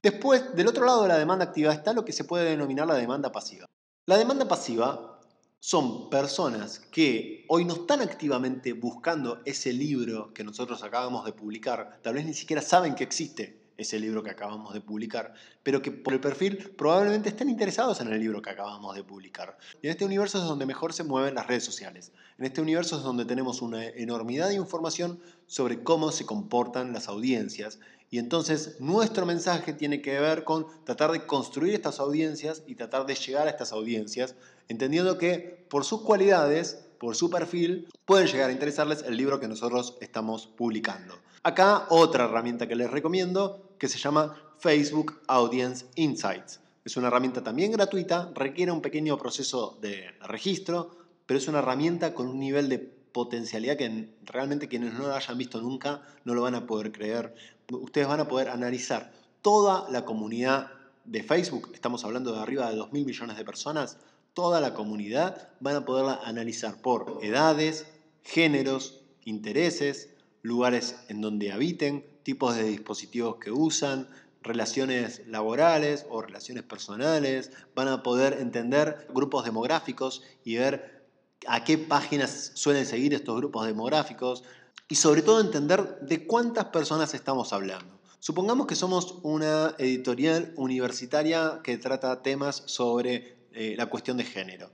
Después, 0.00 0.54
del 0.54 0.68
otro 0.68 0.86
lado 0.86 1.02
de 1.02 1.08
la 1.08 1.18
demanda 1.18 1.46
activa 1.46 1.72
está 1.72 1.92
lo 1.92 2.04
que 2.04 2.12
se 2.12 2.22
puede 2.22 2.48
denominar 2.48 2.86
la 2.86 2.94
demanda 2.94 3.32
pasiva. 3.32 3.66
La 4.06 4.16
demanda 4.16 4.46
pasiva 4.46 5.20
son 5.58 6.08
personas 6.08 6.78
que 6.78 7.44
hoy 7.48 7.64
no 7.64 7.74
están 7.74 8.02
activamente 8.02 8.72
buscando 8.72 9.42
ese 9.44 9.72
libro 9.72 10.32
que 10.32 10.44
nosotros 10.44 10.84
acabamos 10.84 11.24
de 11.24 11.32
publicar, 11.32 11.98
tal 12.04 12.14
vez 12.14 12.24
ni 12.24 12.34
siquiera 12.34 12.62
saben 12.62 12.94
que 12.94 13.02
existe 13.02 13.65
ese 13.76 13.98
libro 13.98 14.22
que 14.22 14.30
acabamos 14.30 14.72
de 14.74 14.80
publicar, 14.80 15.34
pero 15.62 15.82
que 15.82 15.90
por 15.90 16.14
el 16.14 16.20
perfil 16.20 16.74
probablemente 16.76 17.28
estén 17.28 17.48
interesados 17.48 18.00
en 18.00 18.12
el 18.12 18.18
libro 18.20 18.40
que 18.42 18.50
acabamos 18.50 18.94
de 18.94 19.04
publicar. 19.04 19.56
Y 19.82 19.86
en 19.86 19.92
este 19.92 20.04
universo 20.04 20.38
es 20.38 20.44
donde 20.44 20.66
mejor 20.66 20.92
se 20.92 21.04
mueven 21.04 21.34
las 21.34 21.46
redes 21.46 21.64
sociales. 21.64 22.12
En 22.38 22.46
este 22.46 22.60
universo 22.60 22.96
es 22.96 23.02
donde 23.02 23.24
tenemos 23.24 23.62
una 23.62 23.84
enormidad 23.84 24.48
de 24.48 24.54
información 24.54 25.20
sobre 25.46 25.82
cómo 25.82 26.12
se 26.12 26.26
comportan 26.26 26.92
las 26.92 27.08
audiencias. 27.08 27.78
Y 28.10 28.18
entonces 28.18 28.76
nuestro 28.80 29.26
mensaje 29.26 29.72
tiene 29.72 30.00
que 30.00 30.20
ver 30.20 30.44
con 30.44 30.66
tratar 30.84 31.12
de 31.12 31.26
construir 31.26 31.74
estas 31.74 31.98
audiencias 31.98 32.62
y 32.66 32.76
tratar 32.76 33.04
de 33.06 33.14
llegar 33.14 33.46
a 33.46 33.50
estas 33.50 33.72
audiencias 33.72 34.36
entendiendo 34.68 35.18
que 35.18 35.64
por 35.68 35.84
sus 35.84 36.02
cualidades, 36.02 36.85
por 36.98 37.16
su 37.16 37.30
perfil, 37.30 37.88
pueden 38.04 38.26
llegar 38.26 38.50
a 38.50 38.52
interesarles 38.52 39.02
el 39.02 39.16
libro 39.16 39.40
que 39.40 39.48
nosotros 39.48 39.96
estamos 40.00 40.46
publicando. 40.46 41.14
Acá 41.42 41.86
otra 41.90 42.24
herramienta 42.24 42.66
que 42.66 42.74
les 42.74 42.90
recomiendo 42.90 43.74
que 43.78 43.88
se 43.88 43.98
llama 43.98 44.36
Facebook 44.58 45.20
Audience 45.28 45.86
Insights. 45.94 46.60
Es 46.84 46.96
una 46.96 47.08
herramienta 47.08 47.42
también 47.42 47.72
gratuita, 47.72 48.30
requiere 48.34 48.72
un 48.72 48.80
pequeño 48.80 49.18
proceso 49.18 49.76
de 49.80 50.12
registro, 50.20 50.96
pero 51.26 51.38
es 51.38 51.48
una 51.48 51.58
herramienta 51.58 52.14
con 52.14 52.28
un 52.28 52.38
nivel 52.38 52.68
de 52.68 52.78
potencialidad 52.78 53.76
que 53.76 54.10
realmente 54.24 54.68
quienes 54.68 54.92
no 54.92 55.08
lo 55.08 55.14
hayan 55.14 55.38
visto 55.38 55.60
nunca 55.60 56.02
no 56.24 56.34
lo 56.34 56.42
van 56.42 56.54
a 56.54 56.66
poder 56.66 56.92
creer. 56.92 57.34
Ustedes 57.70 58.06
van 58.06 58.20
a 58.20 58.28
poder 58.28 58.48
analizar 58.50 59.12
toda 59.42 59.90
la 59.90 60.04
comunidad 60.04 60.70
de 61.04 61.22
Facebook, 61.22 61.70
estamos 61.72 62.04
hablando 62.04 62.32
de 62.32 62.40
arriba 62.40 62.70
de 62.70 62.78
2.000 62.78 63.04
millones 63.04 63.36
de 63.36 63.44
personas, 63.44 63.98
toda 64.36 64.60
la 64.60 64.74
comunidad, 64.74 65.48
van 65.60 65.76
a 65.76 65.84
poderla 65.86 66.20
analizar 66.22 66.82
por 66.82 67.20
edades, 67.22 67.86
géneros, 68.22 69.00
intereses, 69.24 70.10
lugares 70.42 70.94
en 71.08 71.22
donde 71.22 71.52
habiten, 71.52 72.04
tipos 72.22 72.54
de 72.54 72.64
dispositivos 72.64 73.36
que 73.36 73.50
usan, 73.50 74.10
relaciones 74.42 75.26
laborales 75.26 76.04
o 76.10 76.20
relaciones 76.20 76.64
personales, 76.64 77.50
van 77.74 77.88
a 77.88 78.02
poder 78.02 78.34
entender 78.38 79.08
grupos 79.14 79.46
demográficos 79.46 80.22
y 80.44 80.56
ver 80.56 81.06
a 81.46 81.64
qué 81.64 81.78
páginas 81.78 82.52
suelen 82.56 82.84
seguir 82.84 83.14
estos 83.14 83.38
grupos 83.38 83.66
demográficos 83.66 84.44
y 84.86 84.96
sobre 84.96 85.22
todo 85.22 85.40
entender 85.40 86.00
de 86.00 86.26
cuántas 86.26 86.66
personas 86.66 87.14
estamos 87.14 87.54
hablando. 87.54 87.98
Supongamos 88.20 88.66
que 88.66 88.74
somos 88.74 89.18
una 89.22 89.74
editorial 89.78 90.52
universitaria 90.56 91.60
que 91.64 91.78
trata 91.78 92.22
temas 92.22 92.64
sobre 92.66 93.35
eh, 93.56 93.74
la 93.76 93.86
cuestión 93.86 94.18
de 94.18 94.24
género. 94.24 94.70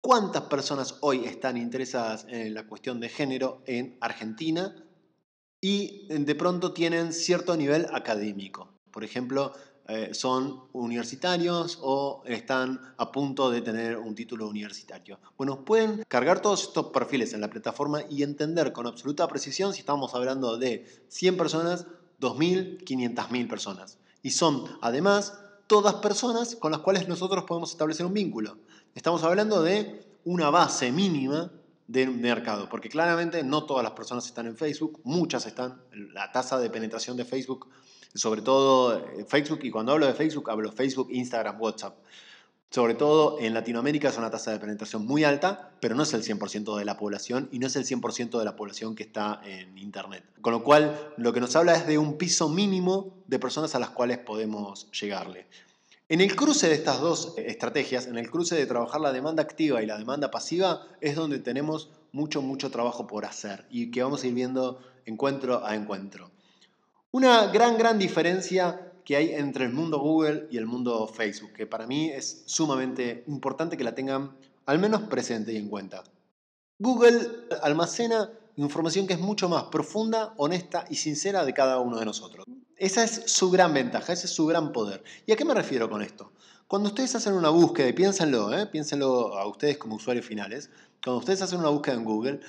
¿Cuántas 0.00 0.44
personas 0.44 0.96
hoy 1.02 1.26
están 1.26 1.58
interesadas 1.58 2.26
en 2.28 2.54
la 2.54 2.66
cuestión 2.66 2.98
de 2.98 3.10
género 3.10 3.62
en 3.66 3.98
Argentina 4.00 4.74
y 5.60 6.06
de 6.08 6.34
pronto 6.34 6.72
tienen 6.72 7.12
cierto 7.12 7.54
nivel 7.54 7.86
académico? 7.92 8.72
Por 8.90 9.04
ejemplo, 9.04 9.52
eh, 9.86 10.14
son 10.14 10.68
universitarios 10.72 11.78
o 11.82 12.22
están 12.24 12.80
a 12.96 13.12
punto 13.12 13.50
de 13.50 13.60
tener 13.60 13.98
un 13.98 14.14
título 14.14 14.48
universitario. 14.48 15.18
Bueno, 15.36 15.64
pueden 15.64 16.02
cargar 16.08 16.40
todos 16.40 16.62
estos 16.62 16.86
perfiles 16.86 17.34
en 17.34 17.42
la 17.42 17.50
plataforma 17.50 18.02
y 18.08 18.22
entender 18.22 18.72
con 18.72 18.86
absoluta 18.86 19.28
precisión 19.28 19.74
si 19.74 19.80
estamos 19.80 20.14
hablando 20.14 20.56
de 20.56 20.86
100 21.08 21.36
personas, 21.36 21.86
2.000, 22.20 22.84
500.000 22.84 23.48
personas. 23.48 23.98
Y 24.22 24.30
son 24.30 24.64
además 24.80 25.34
todas 25.70 25.94
personas 25.94 26.56
con 26.56 26.72
las 26.72 26.80
cuales 26.80 27.06
nosotros 27.06 27.44
podemos 27.44 27.70
establecer 27.70 28.04
un 28.04 28.12
vínculo. 28.12 28.58
Estamos 28.92 29.22
hablando 29.22 29.62
de 29.62 30.04
una 30.24 30.50
base 30.50 30.90
mínima 30.90 31.52
de 31.86 32.08
mercado, 32.08 32.68
porque 32.68 32.88
claramente 32.88 33.44
no 33.44 33.66
todas 33.66 33.84
las 33.84 33.92
personas 33.92 34.26
están 34.26 34.48
en 34.48 34.56
Facebook, 34.56 35.00
muchas 35.04 35.46
están, 35.46 35.80
la 35.92 36.32
tasa 36.32 36.58
de 36.58 36.70
penetración 36.70 37.16
de 37.16 37.24
Facebook, 37.24 37.68
sobre 38.12 38.42
todo 38.42 38.98
eh, 38.98 39.24
Facebook, 39.28 39.60
y 39.62 39.70
cuando 39.70 39.92
hablo 39.92 40.06
de 40.06 40.14
Facebook 40.14 40.50
hablo 40.50 40.72
Facebook, 40.72 41.06
Instagram, 41.12 41.60
WhatsApp. 41.60 41.96
Sobre 42.72 42.94
todo 42.94 43.40
en 43.40 43.52
Latinoamérica 43.52 44.10
es 44.10 44.16
una 44.16 44.30
tasa 44.30 44.52
de 44.52 44.60
penetración 44.60 45.04
muy 45.04 45.24
alta, 45.24 45.72
pero 45.80 45.96
no 45.96 46.04
es 46.04 46.14
el 46.14 46.22
100% 46.22 46.78
de 46.78 46.84
la 46.84 46.96
población 46.96 47.48
y 47.50 47.58
no 47.58 47.66
es 47.66 47.74
el 47.74 47.84
100% 47.84 48.38
de 48.38 48.44
la 48.44 48.54
población 48.54 48.94
que 48.94 49.02
está 49.02 49.40
en 49.44 49.76
Internet. 49.76 50.22
Con 50.40 50.52
lo 50.52 50.62
cual, 50.62 51.12
lo 51.16 51.32
que 51.32 51.40
nos 51.40 51.56
habla 51.56 51.74
es 51.74 51.88
de 51.88 51.98
un 51.98 52.16
piso 52.16 52.48
mínimo 52.48 53.24
de 53.26 53.40
personas 53.40 53.74
a 53.74 53.80
las 53.80 53.90
cuales 53.90 54.18
podemos 54.18 54.88
llegarle. 54.92 55.48
En 56.08 56.20
el 56.20 56.36
cruce 56.36 56.68
de 56.68 56.74
estas 56.74 57.00
dos 57.00 57.34
estrategias, 57.38 58.06
en 58.06 58.18
el 58.18 58.30
cruce 58.30 58.54
de 58.54 58.66
trabajar 58.66 59.00
la 59.00 59.12
demanda 59.12 59.42
activa 59.42 59.82
y 59.82 59.86
la 59.86 59.98
demanda 59.98 60.30
pasiva, 60.30 60.82
es 61.00 61.16
donde 61.16 61.40
tenemos 61.40 61.90
mucho, 62.12 62.40
mucho 62.40 62.70
trabajo 62.70 63.08
por 63.08 63.24
hacer 63.24 63.66
y 63.68 63.90
que 63.90 64.04
vamos 64.04 64.22
a 64.22 64.28
ir 64.28 64.34
viendo 64.34 64.80
encuentro 65.06 65.66
a 65.66 65.74
encuentro. 65.74 66.30
Una 67.10 67.48
gran, 67.48 67.76
gran 67.76 67.98
diferencia 67.98 68.89
que 69.10 69.16
hay 69.16 69.34
entre 69.34 69.64
el 69.64 69.72
mundo 69.72 69.98
Google 69.98 70.46
y 70.52 70.56
el 70.56 70.66
mundo 70.66 71.08
Facebook, 71.08 71.52
que 71.52 71.66
para 71.66 71.84
mí 71.84 72.10
es 72.10 72.44
sumamente 72.46 73.24
importante 73.26 73.76
que 73.76 73.82
la 73.82 73.92
tengan 73.92 74.36
al 74.66 74.78
menos 74.78 75.02
presente 75.02 75.52
y 75.52 75.56
en 75.56 75.68
cuenta. 75.68 76.04
Google 76.78 77.26
almacena 77.60 78.30
información 78.54 79.08
que 79.08 79.14
es 79.14 79.18
mucho 79.18 79.48
más 79.48 79.64
profunda, 79.64 80.32
honesta 80.36 80.84
y 80.88 80.94
sincera 80.94 81.44
de 81.44 81.52
cada 81.52 81.80
uno 81.80 81.98
de 81.98 82.04
nosotros. 82.04 82.46
Esa 82.76 83.02
es 83.02 83.24
su 83.26 83.50
gran 83.50 83.74
ventaja, 83.74 84.12
ese 84.12 84.26
es 84.26 84.32
su 84.32 84.46
gran 84.46 84.70
poder. 84.70 85.02
¿Y 85.26 85.32
a 85.32 85.36
qué 85.36 85.44
me 85.44 85.54
refiero 85.54 85.90
con 85.90 86.02
esto? 86.02 86.30
Cuando 86.68 86.90
ustedes 86.90 87.12
hacen 87.16 87.32
una 87.32 87.50
búsqueda, 87.50 87.92
piénsenlo, 87.92 88.56
¿eh? 88.56 88.66
piénsenlo 88.66 89.36
a 89.36 89.44
ustedes 89.48 89.76
como 89.76 89.96
usuarios 89.96 90.24
finales, 90.24 90.70
cuando 91.02 91.18
ustedes 91.18 91.42
hacen 91.42 91.58
una 91.58 91.70
búsqueda 91.70 91.96
en 91.96 92.04
Google, 92.04 92.40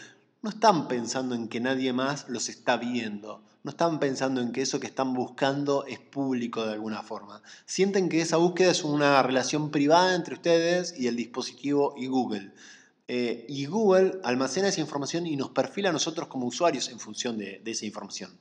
no 0.42 0.50
están 0.50 0.88
pensando 0.88 1.36
en 1.36 1.48
que 1.48 1.60
nadie 1.60 1.94
más 1.94 2.28
los 2.28 2.50
está 2.50 2.78
viendo, 2.78 3.44
no 3.64 3.72
están 3.72 4.00
pensando 4.00 4.42
en 4.42 4.52
que 4.52 4.64
eso 4.64 4.80
que 4.80 4.88
están 4.88 5.14
buscando 5.14 5.86
es 5.86 6.00
público 6.00 6.66
de 6.66 6.74
alguna 6.74 7.04
forma. 7.04 7.44
Sienten 7.66 8.10
que 8.10 8.22
esa 8.22 8.38
búsqueda 8.38 8.72
es 8.72 8.84
una 8.84 9.22
relación 9.22 9.70
privada 9.70 10.16
entre 10.16 10.34
ustedes 10.34 10.96
y 10.98 11.08
el 11.08 11.16
dispositivo 11.16 11.94
y 11.96 12.08
Google. 12.08 12.52
Eh, 13.08 13.46
y 13.50 13.66
Google 13.66 14.20
almacena 14.24 14.70
esa 14.70 14.82
información 14.82 15.28
y 15.28 15.36
nos 15.36 15.52
perfila 15.52 15.90
a 15.90 15.94
nosotros 15.94 16.28
como 16.28 16.48
usuarios 16.48 16.90
en 16.90 17.00
función 17.00 17.38
de, 17.38 17.62
de 17.64 17.72
esa 17.72 17.86
información. 17.86 18.32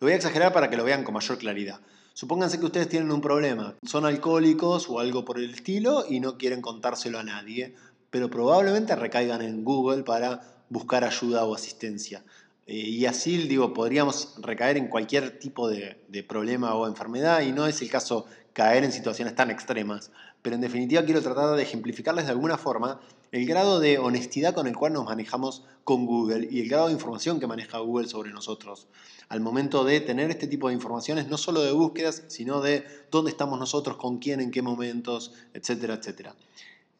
Lo 0.00 0.06
voy 0.06 0.12
a 0.12 0.16
exagerar 0.16 0.52
para 0.52 0.68
que 0.68 0.76
lo 0.76 0.84
vean 0.84 1.04
con 1.04 1.14
mayor 1.14 1.38
claridad. 1.38 1.80
Supónganse 2.12 2.58
que 2.58 2.66
ustedes 2.66 2.88
tienen 2.88 3.12
un 3.12 3.20
problema, 3.20 3.76
son 3.84 4.04
alcohólicos 4.04 4.88
o 4.88 4.98
algo 4.98 5.24
por 5.24 5.38
el 5.38 5.54
estilo 5.54 6.04
y 6.08 6.18
no 6.18 6.36
quieren 6.38 6.60
contárselo 6.60 7.20
a 7.20 7.22
nadie, 7.22 7.76
pero 8.10 8.28
probablemente 8.28 8.96
recaigan 8.96 9.42
en 9.42 9.62
Google 9.62 10.02
para 10.02 10.57
buscar 10.70 11.04
ayuda 11.04 11.44
o 11.44 11.54
asistencia. 11.54 12.22
Eh, 12.68 12.76
y 12.76 13.06
así, 13.06 13.38
digo, 13.48 13.72
podríamos 13.72 14.34
recaer 14.38 14.76
en 14.76 14.88
cualquier 14.88 15.38
tipo 15.38 15.68
de, 15.68 15.96
problema 16.28 16.74
o 16.74 16.86
enfermedad 16.86 17.40
y 17.40 17.52
no 17.52 17.66
es 17.66 17.80
el 17.80 17.88
caso 17.88 18.26
caer 18.52 18.84
en 18.84 18.92
situaciones 18.92 19.34
tan 19.34 19.50
extremas. 19.50 20.10
Pero 20.42 20.54
en 20.54 20.60
definitiva 20.60 21.02
quiero 21.04 21.22
tratar 21.22 21.56
de 21.56 21.62
ejemplificarles 21.62 22.26
de 22.26 22.32
alguna 22.32 22.58
forma 22.58 23.00
el 23.32 23.46
grado 23.46 23.80
de 23.80 23.98
honestidad 23.98 24.54
con 24.54 24.66
el 24.66 24.76
cual 24.76 24.92
nos 24.92 25.04
manejamos 25.04 25.64
con 25.84 26.06
Google 26.06 26.48
y 26.50 26.60
el 26.60 26.68
grado 26.68 26.88
de 26.88 26.92
información 26.92 27.40
que 27.40 27.46
maneja 27.46 27.78
Google 27.78 28.08
sobre 28.08 28.30
nosotros. 28.30 28.86
Al 29.30 29.40
momento 29.40 29.84
de 29.84 30.00
tener 30.00 30.30
este 30.30 30.46
tipo 30.46 30.68
de 30.68 30.74
informaciones, 30.74 31.28
no 31.28 31.38
solo 31.38 31.62
de 31.62 31.72
búsquedas, 31.72 32.24
sino 32.28 32.60
de 32.60 32.84
dónde 33.10 33.30
estamos 33.30 33.58
nosotros, 33.58 33.96
con 33.96 34.18
quién, 34.18 34.40
en 34.40 34.50
qué 34.50 34.62
momentos, 34.62 35.32
etcétera, 35.54 35.94
etcétera. 35.94 36.34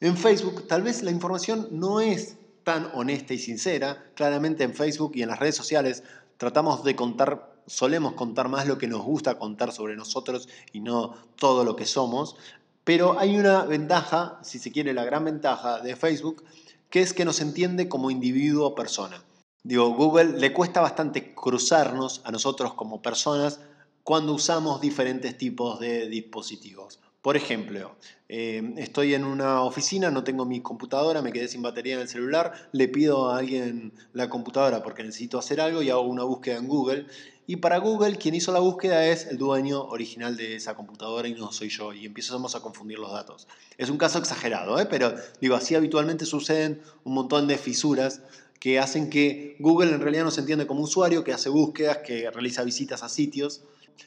En 0.00 0.16
Facebook 0.16 0.66
tal 0.66 0.82
vez 0.82 1.02
la 1.02 1.10
información 1.10 1.68
no 1.72 2.00
es 2.00 2.36
tan 2.68 2.90
honesta 2.92 3.32
y 3.32 3.38
sincera. 3.38 4.10
Claramente 4.14 4.62
en 4.62 4.74
Facebook 4.74 5.12
y 5.14 5.22
en 5.22 5.30
las 5.30 5.38
redes 5.38 5.56
sociales 5.56 6.02
tratamos 6.36 6.84
de 6.84 6.94
contar, 6.94 7.62
solemos 7.66 8.12
contar 8.12 8.50
más 8.50 8.66
lo 8.66 8.76
que 8.76 8.86
nos 8.86 9.00
gusta 9.00 9.38
contar 9.38 9.72
sobre 9.72 9.96
nosotros 9.96 10.50
y 10.70 10.80
no 10.80 11.14
todo 11.36 11.64
lo 11.64 11.76
que 11.76 11.86
somos. 11.86 12.36
Pero 12.84 13.18
hay 13.18 13.38
una 13.38 13.62
ventaja, 13.64 14.38
si 14.42 14.58
se 14.58 14.70
quiere, 14.70 14.92
la 14.92 15.06
gran 15.06 15.24
ventaja 15.24 15.80
de 15.80 15.96
Facebook, 15.96 16.44
que 16.90 17.00
es 17.00 17.14
que 17.14 17.24
nos 17.24 17.40
entiende 17.40 17.88
como 17.88 18.10
individuo 18.10 18.66
o 18.66 18.74
persona. 18.74 19.24
Digo, 19.62 19.88
Google 19.94 20.38
le 20.38 20.52
cuesta 20.52 20.82
bastante 20.82 21.34
cruzarnos 21.34 22.20
a 22.26 22.32
nosotros 22.32 22.74
como 22.74 23.00
personas 23.00 23.60
cuando 24.04 24.34
usamos 24.34 24.82
diferentes 24.82 25.38
tipos 25.38 25.80
de 25.80 26.06
dispositivos. 26.06 27.00
Por 27.22 27.36
ejemplo, 27.36 27.96
eh, 28.28 28.74
estoy 28.76 29.14
en 29.14 29.24
una 29.24 29.62
oficina, 29.62 30.10
no 30.10 30.22
tengo 30.22 30.44
mi 30.44 30.60
computadora, 30.60 31.20
me 31.20 31.32
quedé 31.32 31.48
sin 31.48 31.62
batería 31.62 31.94
en 31.94 32.00
el 32.00 32.08
celular, 32.08 32.52
le 32.70 32.86
pido 32.86 33.30
a 33.30 33.38
alguien 33.38 33.92
la 34.12 34.28
computadora 34.28 34.84
porque 34.84 35.02
necesito 35.02 35.36
hacer 35.36 35.60
algo 35.60 35.82
y 35.82 35.90
hago 35.90 36.02
una 36.02 36.22
búsqueda 36.22 36.58
en 36.58 36.68
Google. 36.68 37.06
Y 37.48 37.56
para 37.56 37.78
Google, 37.78 38.18
quien 38.18 38.36
hizo 38.36 38.52
la 38.52 38.60
búsqueda 38.60 39.06
es 39.06 39.26
el 39.26 39.38
dueño 39.38 39.82
original 39.82 40.36
de 40.36 40.54
esa 40.54 40.76
computadora 40.76 41.26
y 41.26 41.34
no 41.34 41.50
soy 41.50 41.70
yo. 41.70 41.92
Y 41.92 42.06
empezamos 42.06 42.54
a 42.54 42.60
confundir 42.60 42.98
los 42.98 43.10
datos. 43.10 43.48
Es 43.78 43.90
un 43.90 43.96
caso 43.96 44.18
exagerado, 44.18 44.78
¿eh? 44.78 44.86
pero 44.86 45.14
digo, 45.40 45.56
así 45.56 45.74
habitualmente 45.74 46.24
suceden 46.24 46.82
un 47.04 47.14
montón 47.14 47.48
de 47.48 47.58
fisuras 47.58 48.20
que 48.60 48.78
hacen 48.78 49.10
que 49.10 49.56
Google 49.58 49.92
en 49.92 50.00
realidad 50.00 50.24
nos 50.24 50.38
entiende 50.38 50.66
como 50.66 50.82
usuario, 50.82 51.24
que 51.24 51.32
hace 51.32 51.48
búsquedas, 51.48 51.98
que 51.98 52.30
realiza 52.30 52.62
visitas 52.64 53.02
a 53.02 53.08
sitios 53.08 53.62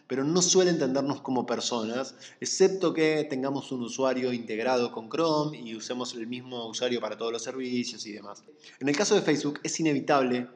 pero 0.08 0.24
no 0.24 0.42
suele 0.42 0.72
entendernos 0.72 1.22
como 1.22 1.46
personas, 1.46 2.16
excepto 2.40 2.94
que 2.94 3.26
tengamos 3.30 3.72
un 3.72 3.84
usuario 3.84 4.34
integrado 4.34 4.92
con 4.92 5.10
Chrome 5.10 5.60
y 5.60 5.76
usemos 5.76 6.14
el 6.16 6.28
mismo 6.28 6.68
usuario 6.68 7.00
para 7.00 7.18
todos 7.18 7.32
los 7.32 7.44
servicios 7.44 8.06
y 8.06 8.12
demás. 8.12 8.44
En 8.80 8.90
el 8.90 8.96
caso 8.96 9.16
de 9.16 9.22
Facebook 9.22 9.60
es 9.64 9.80
inevitable 9.80 10.48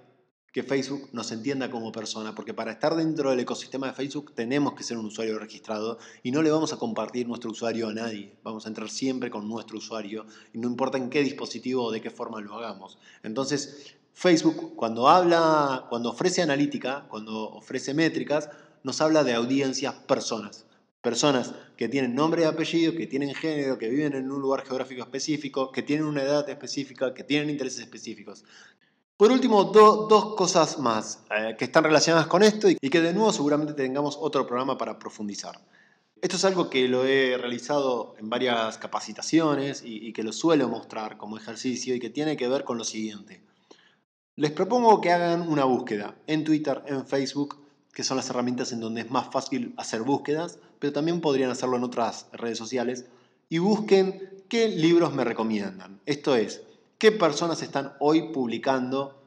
que 0.55 0.63
Facebook 0.63 1.09
nos 1.11 1.33
entienda 1.33 1.69
como 1.69 1.91
persona, 1.91 2.33
porque 2.33 2.53
para 2.53 2.71
estar 2.71 2.95
dentro 2.95 3.29
del 3.29 3.41
ecosistema 3.41 3.87
de 3.87 3.93
Facebook 3.93 4.33
tenemos 4.33 4.73
que 4.73 4.83
ser 4.83 4.97
un 4.97 5.07
usuario 5.07 5.37
registrado 5.37 5.99
y 6.23 6.31
no 6.31 6.41
le 6.41 6.49
vamos 6.49 6.71
a 6.71 6.77
compartir 6.77 7.27
nuestro 7.27 7.51
usuario 7.51 7.89
a 7.89 7.93
nadie. 7.93 8.37
Vamos 8.41 8.65
a 8.65 8.69
entrar 8.69 8.89
siempre 8.89 9.29
con 9.29 9.49
nuestro 9.49 9.79
usuario 9.79 10.25
y 10.53 10.59
no 10.59 10.69
importa 10.69 10.97
en 10.97 11.09
qué 11.09 11.23
dispositivo 11.23 11.83
o 11.83 11.91
de 11.91 11.99
qué 11.99 12.09
forma 12.09 12.39
lo 12.39 12.55
hagamos. 12.55 12.97
Entonces, 13.21 13.97
Facebook 14.13 14.77
cuando 14.77 15.09
habla, 15.09 15.87
cuando 15.89 16.11
ofrece 16.11 16.41
analítica, 16.41 17.05
cuando 17.09 17.49
ofrece 17.49 17.93
métricas, 17.93 18.49
nos 18.85 19.01
habla 19.01 19.23
de 19.23 19.33
audiencias 19.33 19.95
personas. 19.95 20.67
Personas 21.01 21.55
que 21.75 21.89
tienen 21.89 22.13
nombre 22.13 22.43
y 22.43 22.45
apellido, 22.45 22.93
que 22.95 23.07
tienen 23.07 23.33
género, 23.33 23.79
que 23.79 23.89
viven 23.89 24.13
en 24.13 24.31
un 24.31 24.39
lugar 24.39 24.63
geográfico 24.63 25.01
específico, 25.01 25.71
que 25.71 25.81
tienen 25.81 26.05
una 26.05 26.21
edad 26.21 26.47
específica, 26.47 27.11
que 27.15 27.23
tienen 27.23 27.49
intereses 27.49 27.79
específicos. 27.79 28.43
Por 29.17 29.31
último, 29.31 29.63
dos 29.63 30.35
cosas 30.35 30.77
más 30.77 31.23
eh, 31.35 31.55
que 31.57 31.65
están 31.65 31.83
relacionadas 31.83 32.27
con 32.27 32.43
esto 32.43 32.67
y 32.69 32.75
que 32.75 33.01
de 33.01 33.11
nuevo 33.11 33.33
seguramente 33.33 33.73
tengamos 33.73 34.19
otro 34.21 34.45
programa 34.45 34.77
para 34.77 34.99
profundizar. 34.99 35.59
Esto 36.21 36.35
es 36.35 36.45
algo 36.45 36.69
que 36.69 36.87
lo 36.87 37.05
he 37.05 37.37
realizado 37.37 38.13
en 38.19 38.29
varias 38.29 38.77
capacitaciones 38.77 39.81
y 39.83 40.13
que 40.13 40.23
lo 40.23 40.31
suelo 40.31 40.69
mostrar 40.69 41.17
como 41.17 41.37
ejercicio 41.37 41.95
y 41.95 41.99
que 41.99 42.11
tiene 42.11 42.37
que 42.37 42.47
ver 42.47 42.63
con 42.63 42.77
lo 42.77 42.83
siguiente. 42.83 43.41
Les 44.35 44.51
propongo 44.51 45.01
que 45.01 45.11
hagan 45.11 45.41
una 45.47 45.63
búsqueda 45.65 46.15
en 46.27 46.43
Twitter, 46.43 46.83
en 46.87 47.07
Facebook 47.07 47.64
que 47.95 48.03
son 48.03 48.17
las 48.17 48.29
herramientas 48.29 48.73
en 48.73 48.81
donde 48.81 49.01
es 49.01 49.09
más 49.09 49.31
fácil 49.31 49.73
hacer 49.77 50.01
búsquedas, 50.01 50.59
pero 50.79 50.91
también 50.91 51.21
podrían 51.21 51.49
hacerlo 51.49 51.77
en 51.77 51.85
otras 51.85 52.27
redes 52.33 52.57
sociales, 52.57 53.05
y 53.47 53.59
busquen 53.59 54.43
qué 54.49 54.67
libros 54.67 55.13
me 55.13 55.23
recomiendan. 55.23 56.01
Esto 56.05 56.35
es, 56.35 56.61
qué 56.97 57.13
personas 57.13 57.63
están 57.63 57.93
hoy 58.01 58.33
publicando 58.33 59.23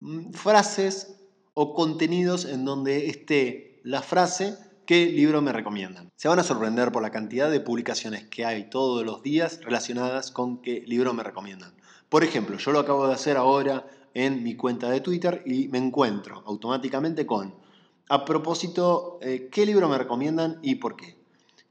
mm, 0.00 0.30
frases 0.34 1.16
o 1.54 1.74
contenidos 1.74 2.44
en 2.44 2.64
donde 2.64 3.08
esté 3.08 3.80
la 3.82 4.02
frase 4.02 4.56
qué 4.86 5.06
libro 5.06 5.42
me 5.42 5.52
recomiendan. 5.52 6.08
Se 6.14 6.28
van 6.28 6.38
a 6.38 6.44
sorprender 6.44 6.92
por 6.92 7.02
la 7.02 7.10
cantidad 7.10 7.50
de 7.50 7.58
publicaciones 7.58 8.28
que 8.28 8.44
hay 8.44 8.70
todos 8.70 9.04
los 9.04 9.24
días 9.24 9.60
relacionadas 9.64 10.30
con 10.30 10.62
qué 10.62 10.84
libro 10.86 11.12
me 11.12 11.24
recomiendan. 11.24 11.74
Por 12.08 12.22
ejemplo, 12.22 12.56
yo 12.56 12.70
lo 12.70 12.78
acabo 12.78 13.08
de 13.08 13.14
hacer 13.14 13.36
ahora 13.36 13.84
en 14.14 14.44
mi 14.44 14.54
cuenta 14.54 14.90
de 14.90 15.00
Twitter 15.00 15.42
y 15.44 15.66
me 15.66 15.78
encuentro 15.78 16.44
automáticamente 16.46 17.26
con 17.26 17.54
a 18.08 18.24
propósito, 18.24 19.18
eh, 19.22 19.48
¿qué 19.50 19.64
libro 19.66 19.88
me 19.88 19.98
recomiendan 19.98 20.58
y 20.62 20.76
por 20.76 20.96
qué? 20.96 21.16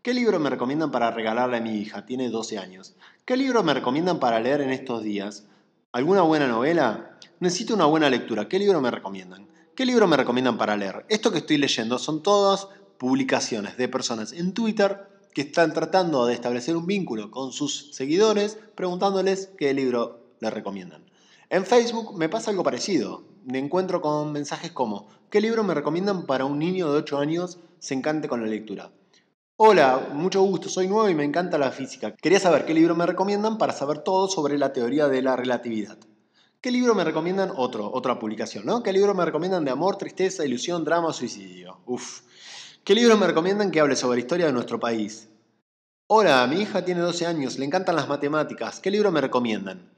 ¿Qué 0.01 0.13
libro 0.13 0.39
me 0.39 0.49
recomiendan 0.49 0.91
para 0.91 1.11
regalarle 1.11 1.57
a 1.57 1.61
mi 1.61 1.77
hija? 1.77 2.05
Tiene 2.05 2.29
12 2.29 2.57
años. 2.57 2.95
¿Qué 3.25 3.37
libro 3.37 3.61
me 3.63 3.73
recomiendan 3.73 4.19
para 4.19 4.39
leer 4.39 4.61
en 4.61 4.71
estos 4.71 5.03
días? 5.03 5.45
¿Alguna 5.91 6.23
buena 6.23 6.47
novela? 6.47 7.17
Necesito 7.39 7.75
una 7.75 7.85
buena 7.85 8.09
lectura. 8.09 8.49
¿Qué 8.49 8.57
libro 8.57 8.81
me 8.81 8.89
recomiendan? 8.89 9.47
¿Qué 9.75 9.85
libro 9.85 10.07
me 10.07 10.17
recomiendan 10.17 10.57
para 10.57 10.75
leer? 10.75 11.05
Esto 11.09 11.31
que 11.31 11.39
estoy 11.39 11.57
leyendo 11.57 11.99
son 11.99 12.23
todas 12.23 12.67
publicaciones 12.97 13.77
de 13.77 13.87
personas 13.87 14.33
en 14.33 14.53
Twitter 14.53 15.07
que 15.33 15.41
están 15.41 15.73
tratando 15.73 16.25
de 16.25 16.33
establecer 16.33 16.75
un 16.75 16.87
vínculo 16.87 17.31
con 17.31 17.51
sus 17.51 17.93
seguidores 17.95 18.57
preguntándoles 18.75 19.49
qué 19.57 19.73
libro 19.73 20.21
les 20.39 20.53
recomiendan. 20.53 21.03
En 21.49 21.65
Facebook 21.65 22.17
me 22.17 22.29
pasa 22.29 22.51
algo 22.51 22.63
parecido. 22.63 23.23
Me 23.45 23.59
encuentro 23.59 24.01
con 24.01 24.31
mensajes 24.31 24.71
como, 24.71 25.07
¿qué 25.31 25.39
libro 25.39 25.63
me 25.63 25.73
recomiendan 25.73 26.25
para 26.25 26.45
un 26.45 26.59
niño 26.59 26.91
de 26.91 26.99
8 26.99 27.17
años 27.17 27.57
se 27.79 27.93
encante 27.93 28.27
con 28.27 28.41
la 28.41 28.47
lectura? 28.47 28.91
Hola, 29.55 30.09
mucho 30.13 30.41
gusto, 30.41 30.67
soy 30.67 30.87
nuevo 30.87 31.07
y 31.09 31.15
me 31.15 31.23
encanta 31.23 31.57
la 31.57 31.71
física. 31.71 32.13
Quería 32.15 32.39
saber 32.39 32.65
qué 32.65 32.73
libro 32.73 32.95
me 32.95 33.05
recomiendan 33.05 33.57
para 33.57 33.71
saber 33.71 33.99
todo 33.99 34.27
sobre 34.27 34.57
la 34.57 34.73
teoría 34.73 35.07
de 35.07 35.21
la 35.21 35.37
relatividad. 35.37 35.97
¿Qué 36.59 36.69
libro 36.69 36.93
me 36.95 37.05
recomiendan? 37.05 37.51
Otro, 37.55 37.89
otra 37.91 38.19
publicación, 38.19 38.65
¿no? 38.65 38.83
¿Qué 38.83 38.91
libro 38.91 39.15
me 39.15 39.23
recomiendan 39.23 39.63
de 39.63 39.71
amor, 39.71 39.97
tristeza, 39.97 40.45
ilusión, 40.45 40.83
drama, 40.83 41.13
suicidio? 41.13 41.79
Uf. 41.85 42.21
¿Qué 42.83 42.93
libro 42.93 43.15
me 43.15 43.25
recomiendan 43.27 43.71
que 43.71 43.79
hable 43.79 43.95
sobre 43.95 44.17
la 44.17 44.21
historia 44.21 44.45
de 44.47 44.53
nuestro 44.53 44.79
país? 44.79 45.29
Hola, 46.07 46.45
mi 46.47 46.61
hija 46.61 46.83
tiene 46.83 46.99
12 46.99 47.25
años, 47.25 47.57
le 47.57 47.65
encantan 47.65 47.95
las 47.95 48.09
matemáticas. 48.09 48.81
¿Qué 48.81 48.91
libro 48.91 49.11
me 49.11 49.21
recomiendan? 49.21 49.89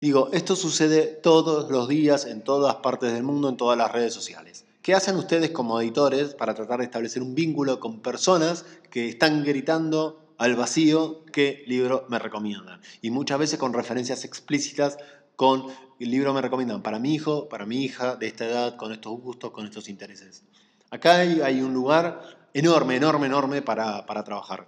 Digo, 0.00 0.30
esto 0.32 0.56
sucede 0.56 1.02
todos 1.02 1.70
los 1.70 1.86
días 1.86 2.24
en 2.24 2.42
todas 2.42 2.76
partes 2.76 3.12
del 3.12 3.22
mundo, 3.22 3.50
en 3.50 3.58
todas 3.58 3.76
las 3.76 3.92
redes 3.92 4.14
sociales. 4.14 4.64
¿Qué 4.80 4.94
hacen 4.94 5.16
ustedes 5.16 5.50
como 5.50 5.78
editores 5.78 6.34
para 6.34 6.54
tratar 6.54 6.78
de 6.78 6.86
establecer 6.86 7.22
un 7.22 7.34
vínculo 7.34 7.80
con 7.80 8.00
personas 8.00 8.64
que 8.90 9.10
están 9.10 9.44
gritando 9.44 10.34
al 10.38 10.56
vacío 10.56 11.26
qué 11.26 11.64
libro 11.66 12.06
me 12.08 12.18
recomiendan? 12.18 12.80
Y 13.02 13.10
muchas 13.10 13.38
veces 13.38 13.58
con 13.58 13.74
referencias 13.74 14.24
explícitas 14.24 14.96
con 15.36 15.66
el 15.98 16.10
libro 16.10 16.32
me 16.32 16.40
recomiendan 16.40 16.82
para 16.82 16.98
mi 16.98 17.14
hijo, 17.14 17.50
para 17.50 17.66
mi 17.66 17.84
hija 17.84 18.16
de 18.16 18.26
esta 18.26 18.46
edad, 18.46 18.76
con 18.76 18.92
estos 18.92 19.12
gustos, 19.20 19.50
con 19.50 19.66
estos 19.66 19.90
intereses. 19.90 20.44
Acá 20.90 21.16
hay, 21.16 21.60
un 21.60 21.74
lugar 21.74 22.22
enorme, 22.54 22.96
enorme, 22.96 23.26
enorme 23.26 23.60
para, 23.60 24.06
para 24.06 24.24
trabajar. 24.24 24.66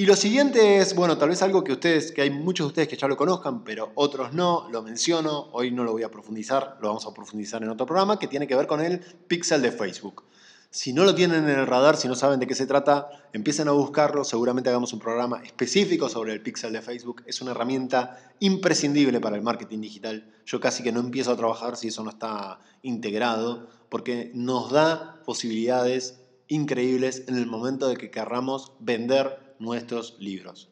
Y 0.00 0.06
lo 0.06 0.16
siguiente 0.16 0.78
es, 0.78 0.94
bueno, 0.94 1.18
tal 1.18 1.28
vez 1.28 1.42
algo 1.42 1.62
que 1.62 1.72
ustedes, 1.72 2.10
que 2.10 2.22
hay 2.22 2.30
muchos 2.30 2.64
de 2.64 2.68
ustedes 2.68 2.88
que 2.88 2.96
ya 2.96 3.06
lo 3.06 3.18
conozcan, 3.18 3.62
pero 3.64 3.92
otros 3.96 4.32
no, 4.32 4.66
lo 4.70 4.80
menciono, 4.80 5.50
hoy 5.52 5.72
no 5.72 5.84
lo 5.84 5.92
voy 5.92 6.04
a 6.04 6.10
profundizar, 6.10 6.78
lo 6.80 6.88
vamos 6.88 7.04
a 7.04 7.12
profundizar 7.12 7.62
en 7.62 7.68
otro 7.68 7.84
programa, 7.84 8.18
que 8.18 8.26
tiene 8.26 8.46
que 8.46 8.56
ver 8.56 8.66
con 8.66 8.80
el 8.80 9.00
pixel 9.00 9.60
de 9.60 9.70
Facebook. 9.70 10.24
Si 10.70 10.94
no 10.94 11.04
lo 11.04 11.14
tienen 11.14 11.44
en 11.44 11.50
el 11.50 11.66
radar, 11.66 11.98
si 11.98 12.08
no 12.08 12.14
saben 12.14 12.40
de 12.40 12.46
qué 12.46 12.54
se 12.54 12.66
trata, 12.66 13.10
empiecen 13.34 13.68
a 13.68 13.72
buscarlo, 13.72 14.24
seguramente 14.24 14.70
hagamos 14.70 14.94
un 14.94 15.00
programa 15.00 15.42
específico 15.44 16.08
sobre 16.08 16.32
el 16.32 16.40
pixel 16.40 16.72
de 16.72 16.80
Facebook. 16.80 17.22
Es 17.26 17.42
una 17.42 17.50
herramienta 17.50 18.16
imprescindible 18.38 19.20
para 19.20 19.36
el 19.36 19.42
marketing 19.42 19.82
digital. 19.82 20.32
Yo 20.46 20.60
casi 20.60 20.82
que 20.82 20.92
no 20.92 21.00
empiezo 21.00 21.30
a 21.30 21.36
trabajar 21.36 21.76
si 21.76 21.88
eso 21.88 22.02
no 22.02 22.08
está 22.08 22.60
integrado, 22.80 23.68
porque 23.90 24.30
nos 24.32 24.72
da 24.72 25.20
posibilidades 25.26 26.22
increíbles 26.48 27.24
en 27.28 27.36
el 27.36 27.44
momento 27.44 27.86
de 27.86 27.98
que 27.98 28.10
querramos 28.10 28.72
vender 28.80 29.49
nuestros 29.60 30.16
libros. 30.18 30.68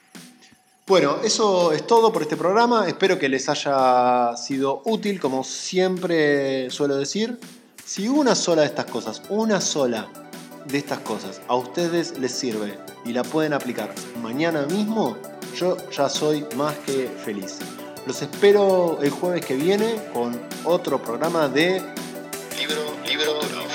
Bueno, 0.88 1.18
eso 1.22 1.72
es 1.72 1.86
todo 1.86 2.12
por 2.12 2.22
este 2.22 2.36
programa. 2.36 2.88
Espero 2.88 3.18
que 3.18 3.28
les 3.28 3.48
haya 3.48 4.34
sido 4.36 4.80
útil, 4.86 5.20
como 5.20 5.44
siempre 5.44 6.70
suelo 6.70 6.96
decir. 6.96 7.38
Si 7.84 8.08
una 8.08 8.34
sola 8.34 8.62
de 8.62 8.68
estas 8.68 8.86
cosas, 8.86 9.22
una 9.28 9.60
sola 9.60 10.08
de 10.64 10.78
estas 10.78 11.00
cosas 11.00 11.40
a 11.48 11.56
ustedes 11.56 12.18
les 12.18 12.32
sirve 12.32 12.78
y 13.04 13.12
la 13.12 13.22
pueden 13.22 13.52
aplicar 13.52 13.94
mañana 14.22 14.66
mismo, 14.66 15.16
yo 15.56 15.76
ya 15.90 16.08
soy 16.08 16.46
más 16.56 16.74
que 16.78 17.08
feliz. 17.24 17.58
Los 18.06 18.22
espero 18.22 18.98
el 19.02 19.10
jueves 19.10 19.44
que 19.44 19.56
viene 19.56 19.96
con 20.14 20.40
otro 20.64 21.02
programa 21.02 21.48
de 21.48 21.82
libro, 22.58 22.82
libro 23.06 23.67